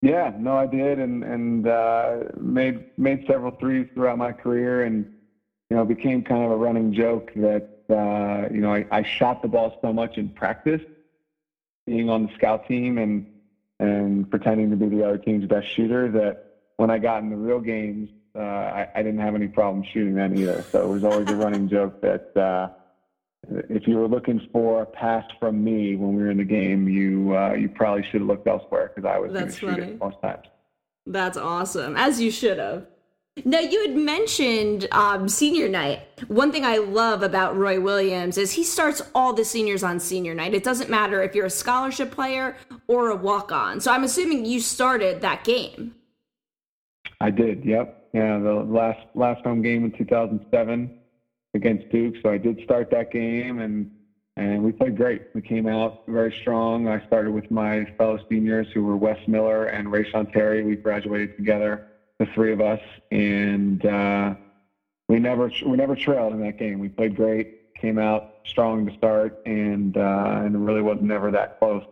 [0.00, 5.04] Yeah, no, I did, and and uh, made made several threes throughout my career, and
[5.70, 9.42] you know, became kind of a running joke that uh, you know I, I shot
[9.42, 10.82] the ball so much in practice,
[11.86, 13.26] being on the scout team and
[13.78, 16.10] and pretending to be the other team's best shooter.
[16.10, 19.84] That when I got in the real games, uh, I, I didn't have any problem
[19.84, 20.62] shooting then either.
[20.62, 22.36] So it was always a running joke that.
[22.36, 22.70] Uh,
[23.48, 26.88] if you were looking for a pass from me when we were in the game,
[26.88, 29.98] you uh, you probably should have looked elsewhere because I was going to shoot it
[29.98, 30.46] most times.
[31.06, 32.86] That's awesome, as you should have.
[33.44, 36.02] Now you had mentioned um, senior night.
[36.28, 40.34] One thing I love about Roy Williams is he starts all the seniors on senior
[40.34, 40.52] night.
[40.52, 42.56] It doesn't matter if you're a scholarship player
[42.88, 43.80] or a walk-on.
[43.80, 45.94] So I'm assuming you started that game.
[47.22, 47.64] I did.
[47.64, 48.10] Yep.
[48.12, 48.38] Yeah.
[48.38, 50.98] The last last home game in 2007
[51.54, 52.14] against Duke.
[52.22, 53.90] So I did start that game, and
[54.36, 55.22] and we played great.
[55.34, 56.88] We came out very strong.
[56.88, 60.64] I started with my fellow seniors who were Wes Miller and Reyshawn Terry.
[60.64, 61.88] We graduated together,
[62.18, 62.80] the three of us,
[63.10, 64.34] and uh,
[65.08, 66.78] we never we never trailed in that game.
[66.78, 71.58] We played great, came out strong to start, and uh, and really was never that
[71.58, 71.84] close.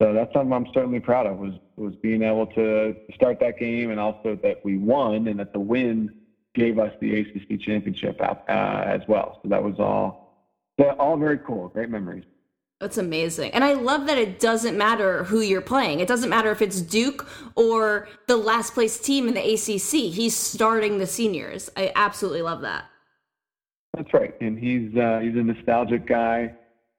[0.00, 3.90] So that's something I'm certainly proud of was was being able to start that game
[3.90, 6.10] and also that we won and that the win
[6.54, 9.40] gave us the ACC championship uh, as well.
[9.42, 10.48] So that was all,
[10.98, 11.68] all very cool.
[11.68, 12.24] Great memories.
[12.80, 13.50] That's amazing.
[13.52, 16.00] And I love that it doesn't matter who you're playing.
[16.00, 20.12] It doesn't matter if it's Duke or the last place team in the ACC.
[20.14, 21.70] He's starting the seniors.
[21.76, 22.86] I absolutely love that.
[23.94, 24.34] That's right.
[24.40, 26.54] And he's uh, he's a nostalgic guy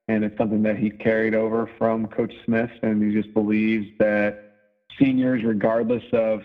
[0.07, 4.55] and it's something that he carried over from Coach Smith and he just believes that
[4.99, 6.43] seniors regardless of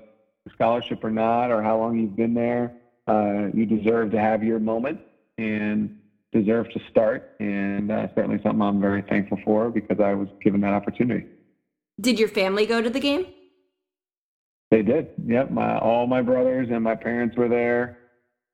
[0.53, 2.73] scholarship or not or how long you've been there
[3.07, 5.01] uh, you deserve to have your moment
[5.39, 5.99] and
[6.33, 7.37] deserve to start.
[7.41, 11.27] And uh, certainly something I'm very thankful for because I was given that opportunity.
[12.01, 13.27] Did your family go to the game?
[14.71, 15.11] They did.
[15.25, 15.51] Yep.
[15.53, 17.99] My all my brothers and my parents were there,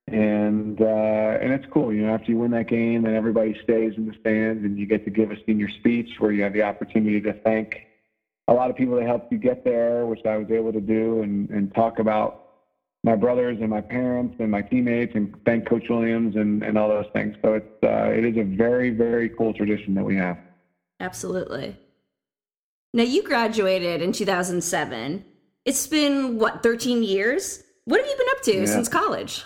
[0.07, 1.92] and uh, and it's cool.
[1.92, 4.86] You know, after you win that game, and everybody stays in the stands, and you
[4.86, 7.86] get to give a senior speech where you have the opportunity to thank
[8.48, 11.22] a lot of people that helped you get there, which I was able to do,
[11.22, 12.41] and and talk about
[13.05, 16.88] my brothers and my parents and my teammates and thank Coach Williams and, and all
[16.88, 17.36] those things.
[17.42, 20.38] So it's uh, it is a very very cool tradition that we have.
[21.00, 21.76] Absolutely.
[22.94, 25.24] Now you graduated in 2007.
[25.64, 27.62] It's been what 13 years.
[27.84, 28.66] What have you been up to yeah.
[28.66, 29.44] since college?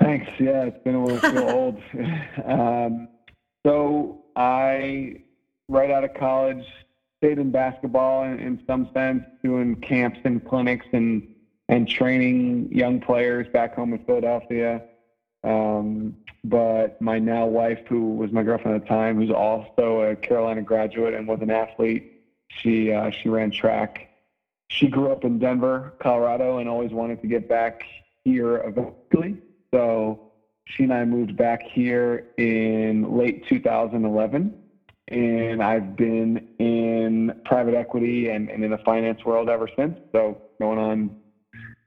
[0.00, 0.26] Thanks.
[0.38, 1.82] Yeah, it's been a little old.
[2.46, 3.08] Um,
[3.66, 5.22] so I,
[5.68, 6.62] right out of college,
[7.18, 11.33] stayed in basketball in, in some sense, doing camps and clinics and
[11.68, 14.82] and training young players back home in Philadelphia.
[15.42, 20.16] Um, but my now wife, who was my girlfriend at the time, who's also a
[20.16, 24.10] Carolina graduate and was an athlete, she uh, she ran track
[24.74, 27.84] she grew up in Denver, Colorado, and always wanted to get back
[28.24, 29.40] here eventually.
[29.72, 30.32] So
[30.64, 34.60] she and I moved back here in late 2011.
[35.08, 39.96] And I've been in private equity and, and in the finance world ever since.
[40.12, 41.16] So going on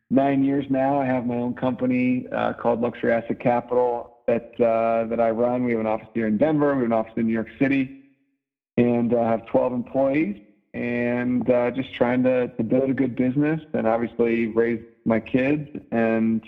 [0.10, 1.00] nine years now.
[1.00, 5.64] I have my own company uh, called Luxury Asset Capital that uh, that I run.
[5.64, 6.76] We have an office here in Denver.
[6.76, 8.04] We have an office in New York City,
[8.78, 10.42] and I uh, have 12 employees.
[10.74, 15.68] And uh, just trying to, to build a good business and obviously raise my kids.
[15.92, 16.44] And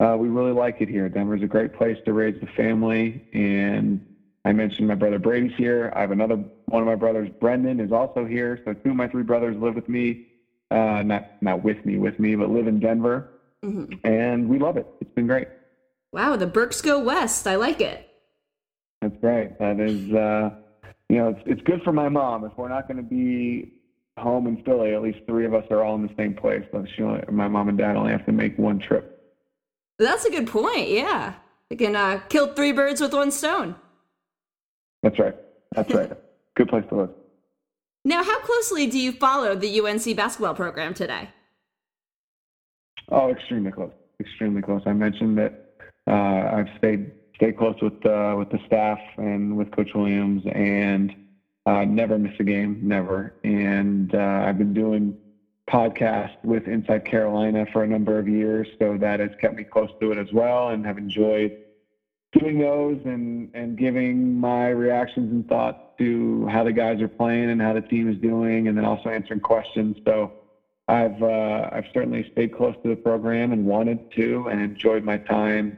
[0.00, 1.08] uh, we really like it here.
[1.10, 3.28] Denver's a great place to raise the family.
[3.34, 4.06] And
[4.46, 5.92] I mentioned my brother Brady's here.
[5.94, 6.36] I have another
[6.66, 8.58] one of my brothers, Brendan, is also here.
[8.64, 10.27] So two of my three brothers live with me
[10.70, 13.28] uh, not not with me, with me, but live in Denver,
[13.64, 13.94] mm-hmm.
[14.04, 14.86] and we love it.
[15.00, 15.48] It's been great.
[16.12, 17.46] Wow, the Burkes go west.
[17.46, 18.08] I like it.
[19.00, 19.56] That's right.
[19.58, 20.50] That is, uh,
[21.08, 22.44] you know, it's it's good for my mom.
[22.44, 23.72] If we're not going to be
[24.18, 26.64] home in Philly, at least three of us are all in the same place.
[26.72, 29.14] So she only, my mom and dad only have to make one trip.
[29.98, 30.88] That's a good point.
[30.88, 31.34] Yeah,
[31.70, 33.74] you can uh, kill three birds with one stone.
[35.02, 35.36] That's right.
[35.74, 36.12] That's right.
[36.56, 37.10] good place to live.
[38.08, 41.28] Now, how closely do you follow the UNC basketball program today?
[43.10, 43.92] Oh, extremely close.
[44.18, 44.80] Extremely close.
[44.86, 45.74] I mentioned that
[46.06, 51.14] uh, I've stayed stayed close with uh, with the staff and with Coach Williams, and
[51.66, 53.34] uh, never miss a game, never.
[53.44, 55.14] And uh, I've been doing
[55.70, 59.90] podcasts with Inside Carolina for a number of years, so that has kept me close
[60.00, 61.58] to it as well, and have enjoyed
[62.32, 67.50] doing those and and giving my reactions and thoughts to how the guys are playing
[67.50, 69.96] and how the team is doing, and then also answering questions.
[70.04, 70.32] So
[70.88, 75.18] I've uh, I've certainly stayed close to the program and wanted to, and enjoyed my
[75.18, 75.76] time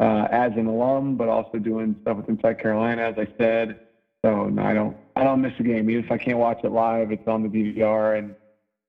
[0.00, 3.80] uh, as an alum, but also doing stuff with Inside Carolina, as I said.
[4.24, 5.90] So no, I don't I don't miss a game.
[5.90, 8.34] Even if I can't watch it live, it's on the DVR, and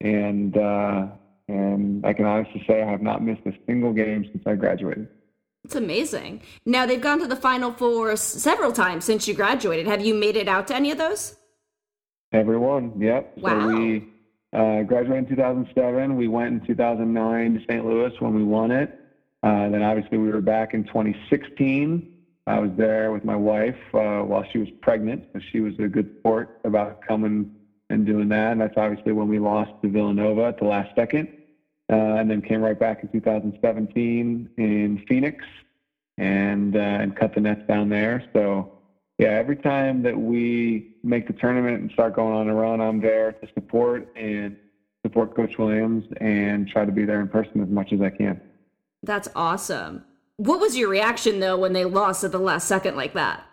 [0.02, 1.08] and uh,
[1.48, 5.08] and I can honestly say I have not missed a single game since I graduated.
[5.64, 6.42] It's amazing.
[6.66, 9.88] Now they've gone to the Final Four several times since you graduated.
[9.88, 11.38] Have you made it out to any of those?
[12.34, 13.38] Everyone, yep.
[13.38, 13.62] Wow.
[13.62, 14.10] So we
[14.52, 16.16] uh, graduated in 2007.
[16.18, 17.86] We went in 2009 to St.
[17.86, 19.00] Louis when we won it.
[19.42, 22.10] Uh, then obviously we were back in 2016.
[22.46, 25.26] I was there with my wife uh, while she was pregnant.
[25.52, 27.56] She was a good sport about coming
[27.90, 28.52] and doing that.
[28.52, 31.30] And that's obviously when we lost to Villanova at the last second
[31.94, 35.46] uh, and then came right back in 2017 in Phoenix
[36.18, 38.24] and uh, and cut the nets down there.
[38.34, 38.80] So
[39.20, 43.00] yeah, every time that we make the tournament and start going on a run, I'm
[43.00, 44.58] there to support and
[45.06, 48.42] support Coach Williams and try to be there in person as much as I can.
[49.04, 50.04] That's awesome.
[50.38, 53.44] What was your reaction though when they lost at the last second like that?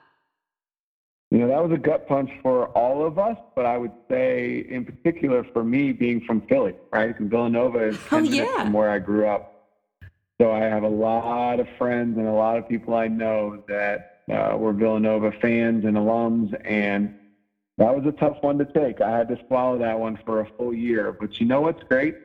[1.41, 4.85] Know, that was a gut punch for all of us, but I would say in
[4.85, 7.19] particular for me being from Philly, right?
[7.19, 8.63] And Villanova is 10 oh, minutes yeah.
[8.63, 9.69] from where I grew up.
[10.39, 14.21] So I have a lot of friends and a lot of people I know that
[14.31, 17.15] uh, were Villanova fans and alums, and
[17.79, 19.01] that was a tough one to take.
[19.01, 21.17] I had to swallow that one for a full year.
[21.19, 22.17] But you know what's great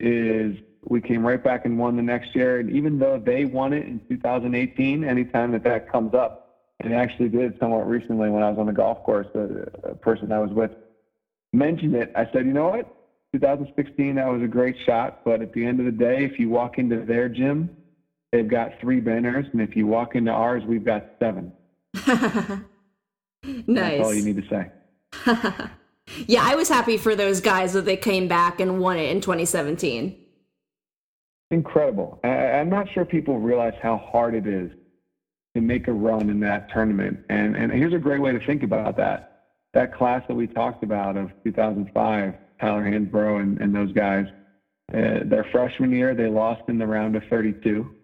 [0.00, 2.58] is we came right back and won the next year.
[2.60, 6.41] And even though they won it in 2018, anytime that that comes up,
[6.84, 9.26] and actually did somewhat recently when I was on the golf course.
[9.34, 10.70] A, a person I was with
[11.52, 12.12] mentioned it.
[12.16, 12.96] I said, you know what?
[13.34, 16.50] 2016, that was a great shot, but at the end of the day, if you
[16.50, 17.70] walk into their gym,
[18.30, 21.52] they've got three banners, and if you walk into ours, we've got seven.
[22.06, 22.64] nice.
[23.66, 24.70] That's all you need to say.
[26.26, 29.22] yeah, I was happy for those guys that they came back and won it in
[29.22, 30.18] 2017.
[31.50, 32.20] Incredible.
[32.22, 34.70] I, I'm not sure people realize how hard it is
[35.54, 37.18] to make a run in that tournament.
[37.28, 39.44] And and here's a great way to think about that.
[39.74, 44.26] That class that we talked about of 2005, Tyler Hansbrough and, and those guys,
[44.92, 47.94] uh, their freshman year they lost in the round of 32.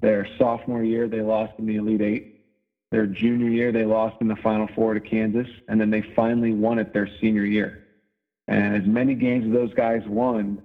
[0.00, 2.40] Their sophomore year they lost in the Elite Eight.
[2.90, 6.52] Their junior year they lost in the Final Four to Kansas, and then they finally
[6.52, 7.86] won it their senior year.
[8.48, 10.60] And as many games as those guys won,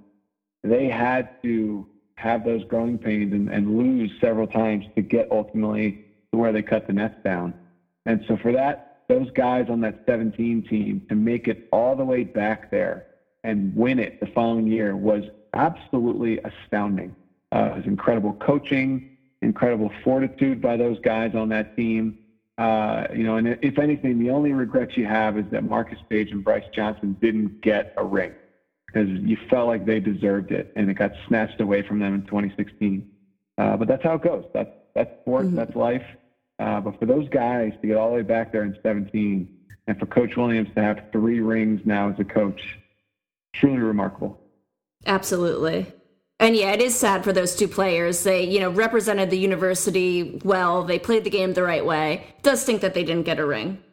[0.64, 5.96] they had to have those growing pains and, and lose several times to get ultimately
[6.32, 7.54] to where they cut the nets down.
[8.06, 12.06] And so for that, those guys on that 17 team to make it all the
[12.06, 13.04] way back there
[13.44, 17.16] and win it the following year was absolutely astounding.
[17.52, 19.02] Uh, it was incredible coaching,
[19.42, 22.16] incredible fortitude by those guys on that team.
[22.58, 26.32] Uh, you know, and if anything, the only regrets you have is that Marcus Paige
[26.32, 28.34] and Brice Johnson didn't get a ring
[28.96, 32.22] because you felt like they deserved it, and it got snatched away from them in
[32.24, 33.10] 2016.
[33.58, 34.46] Uh, but that's how it goes.
[34.54, 35.48] That's that's sport.
[35.48, 35.56] Mm-hmm.
[35.58, 36.06] That's life.
[36.60, 39.50] Uh, but for those guys to get all the way back there in 17,
[39.88, 42.62] and for Coach Williams to have three rings now as a coach,
[43.54, 44.40] truly remarkable.
[45.06, 45.92] Absolutely.
[46.40, 48.24] And yeah, it is sad for those two players.
[48.24, 50.84] They, you know, represented the university well.
[50.84, 52.26] They played the game the right way.
[52.38, 53.84] It does think that they didn't get a ring.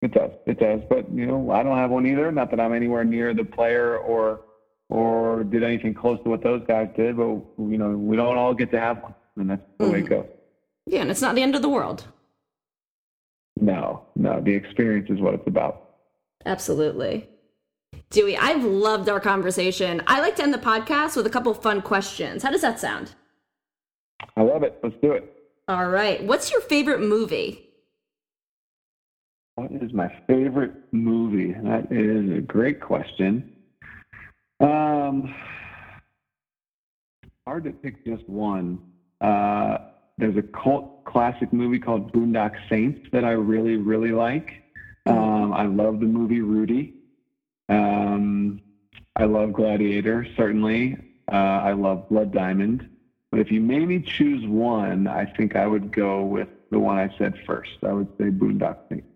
[0.00, 0.30] It does.
[0.46, 0.80] It does.
[0.88, 2.30] But you know, I don't have one either.
[2.30, 4.40] Not that I'm anywhere near the player or
[4.88, 7.16] or did anything close to what those guys did.
[7.16, 9.92] But you know, we don't all get to have one, and that's the mm-hmm.
[9.92, 10.14] way it mm-hmm.
[10.14, 10.26] goes.
[10.86, 12.06] Yeah, and it's not the end of the world.
[13.60, 14.40] No, no.
[14.40, 15.84] The experience is what it's about.
[16.46, 17.28] Absolutely.
[18.10, 20.02] Dewey, I've loved our conversation.
[20.06, 22.42] I like to end the podcast with a couple fun questions.
[22.42, 23.14] How does that sound?
[24.36, 24.78] I love it.
[24.82, 25.34] Let's do it.
[25.66, 26.22] All right.
[26.22, 27.67] What's your favorite movie?
[29.58, 31.52] What is my favorite movie?
[31.52, 33.56] That is a great question.
[34.60, 35.34] Um,
[37.44, 38.78] hard to pick just one.
[39.20, 39.78] Uh,
[40.16, 44.62] there's a cult classic movie called Boondock Saints that I really, really like.
[45.06, 46.94] Um, I love the movie Rudy.
[47.68, 48.60] Um,
[49.16, 50.98] I love Gladiator, certainly.
[51.32, 52.88] Uh, I love Blood Diamond.
[53.32, 56.96] But if you made me choose one, I think I would go with the one
[56.96, 57.72] I said first.
[57.82, 59.08] I would say Boondock Saints.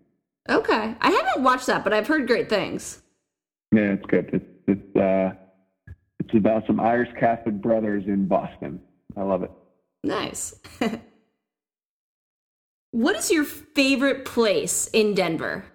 [0.49, 3.01] Okay, I haven't watched that, but I've heard great things.
[3.71, 4.29] Yeah, it's good.
[4.33, 5.33] It's it's uh,
[6.19, 8.81] it's about some Irish Catholic brothers in Boston.
[9.15, 9.51] I love it.
[10.03, 10.59] Nice.
[12.91, 15.65] what is your favorite place in Denver?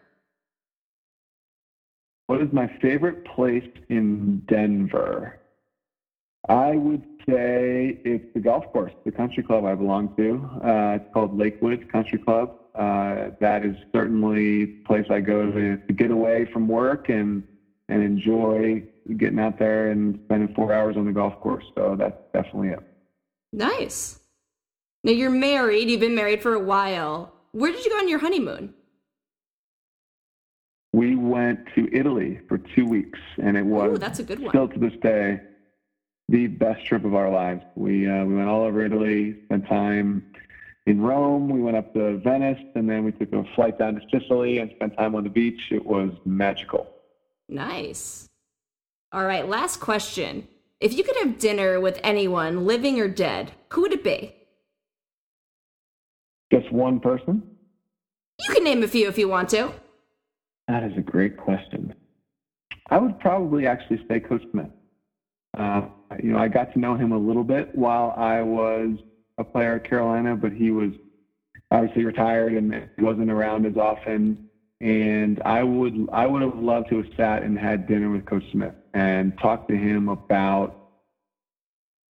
[2.26, 5.40] What is my favorite place in Denver?
[6.46, 10.48] I would say it's the golf course, the country club I belong to.
[10.62, 12.54] Uh, it's called Lakewood Country Club.
[12.74, 17.42] Uh, that is certainly a place I go to, to get away from work and
[17.88, 18.84] and enjoy
[19.16, 21.64] getting out there and spending four hours on the golf course.
[21.74, 22.80] So that's definitely it.
[23.52, 24.18] Nice.
[25.04, 25.88] Now you're married.
[25.88, 27.32] You've been married for a while.
[27.52, 28.74] Where did you go on your honeymoon?
[30.92, 34.50] We went to Italy for two weeks, and it was Ooh, that's a good one.
[34.50, 35.40] still to this day
[36.28, 37.62] the best trip of our lives.
[37.74, 40.26] We uh, we went all over Italy, spent time
[40.89, 41.49] in Rome.
[41.49, 44.70] We went up to Venice, and then we took a flight down to Sicily and
[44.76, 45.61] spent time on the beach.
[45.70, 46.91] It was magical.
[47.49, 48.26] Nice.
[49.12, 50.49] All right, last question.
[50.80, 54.34] If you could have dinner with anyone, living or dead, who would it be?
[56.53, 57.43] Just one person?
[58.47, 59.72] You can name a few if you want to.
[60.68, 61.95] That is a great question.
[62.91, 64.70] I would probably actually say Coach Smith.
[65.59, 65.82] Uh,
[66.22, 68.99] you know, I got to know him a little bit while I was
[69.39, 70.93] a player at Carolina, but he was
[71.70, 74.49] obviously retired and wasn't around as often.
[74.80, 78.45] And I would I would have loved to have sat and had dinner with Coach
[78.53, 80.76] Smith and talked to him about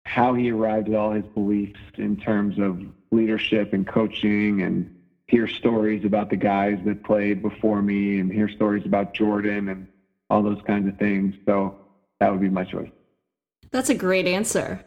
[0.05, 4.95] how he arrived at all his beliefs in terms of leadership and coaching and
[5.27, 9.87] hear stories about the guys that played before me and hear stories about Jordan and
[10.31, 11.35] all those kinds of things.
[11.45, 11.77] So
[12.21, 12.91] that would be my choice.
[13.71, 14.83] That's a great answer.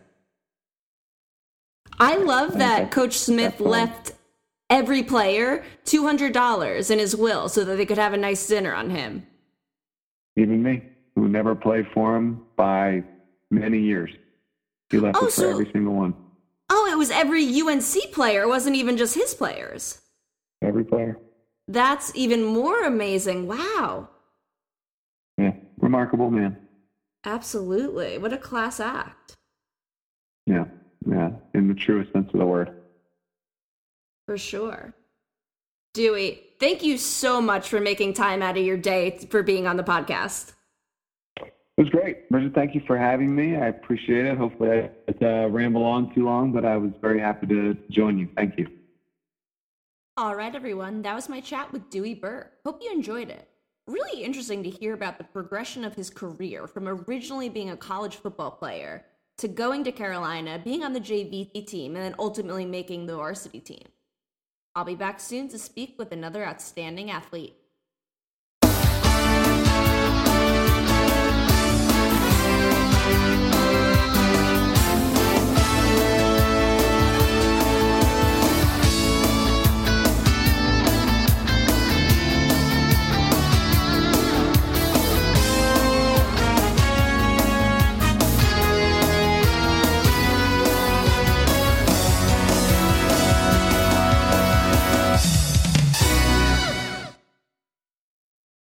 [2.02, 4.14] I love that Coach Smith left
[4.72, 8.90] every player $200 in his will so that they could have a nice dinner on
[8.90, 9.28] him.
[10.36, 10.82] Even me,
[11.14, 13.04] who never played for him by
[13.52, 14.10] many years.
[14.90, 16.16] He left oh, it for so, every single one.
[16.72, 18.42] Oh, it was every UNC player.
[18.42, 20.02] It wasn't even just his players.
[20.64, 21.20] Every player.
[21.68, 23.48] That's even more amazing.
[23.48, 24.10] Wow.
[25.38, 26.58] Yeah, remarkable man.
[27.26, 28.18] Absolutely.
[28.18, 29.36] What a class act.
[30.48, 30.66] Yeah, yeah,
[31.54, 32.72] in the truest sense of the word.
[34.26, 34.94] For sure.
[35.94, 39.76] Dewey, thank you so much for making time out of your day for being on
[39.76, 40.54] the podcast.
[41.38, 42.30] It was great.
[42.30, 43.56] Bridget, thank you for having me.
[43.56, 44.38] I appreciate it.
[44.38, 48.18] Hopefully, I didn't uh, ramble on too long, but I was very happy to join
[48.18, 48.30] you.
[48.36, 48.68] Thank you.
[50.18, 51.02] All right, everyone.
[51.02, 52.54] That was my chat with Dewey Burke.
[52.66, 53.48] Hope you enjoyed it.
[53.88, 58.18] Really interesting to hear about the progression of his career from originally being a college
[58.18, 59.06] football player
[59.42, 63.60] to going to Carolina, being on the JV team, and then ultimately making the varsity
[63.60, 63.84] team.
[64.76, 67.56] I'll be back soon to speak with another outstanding athlete.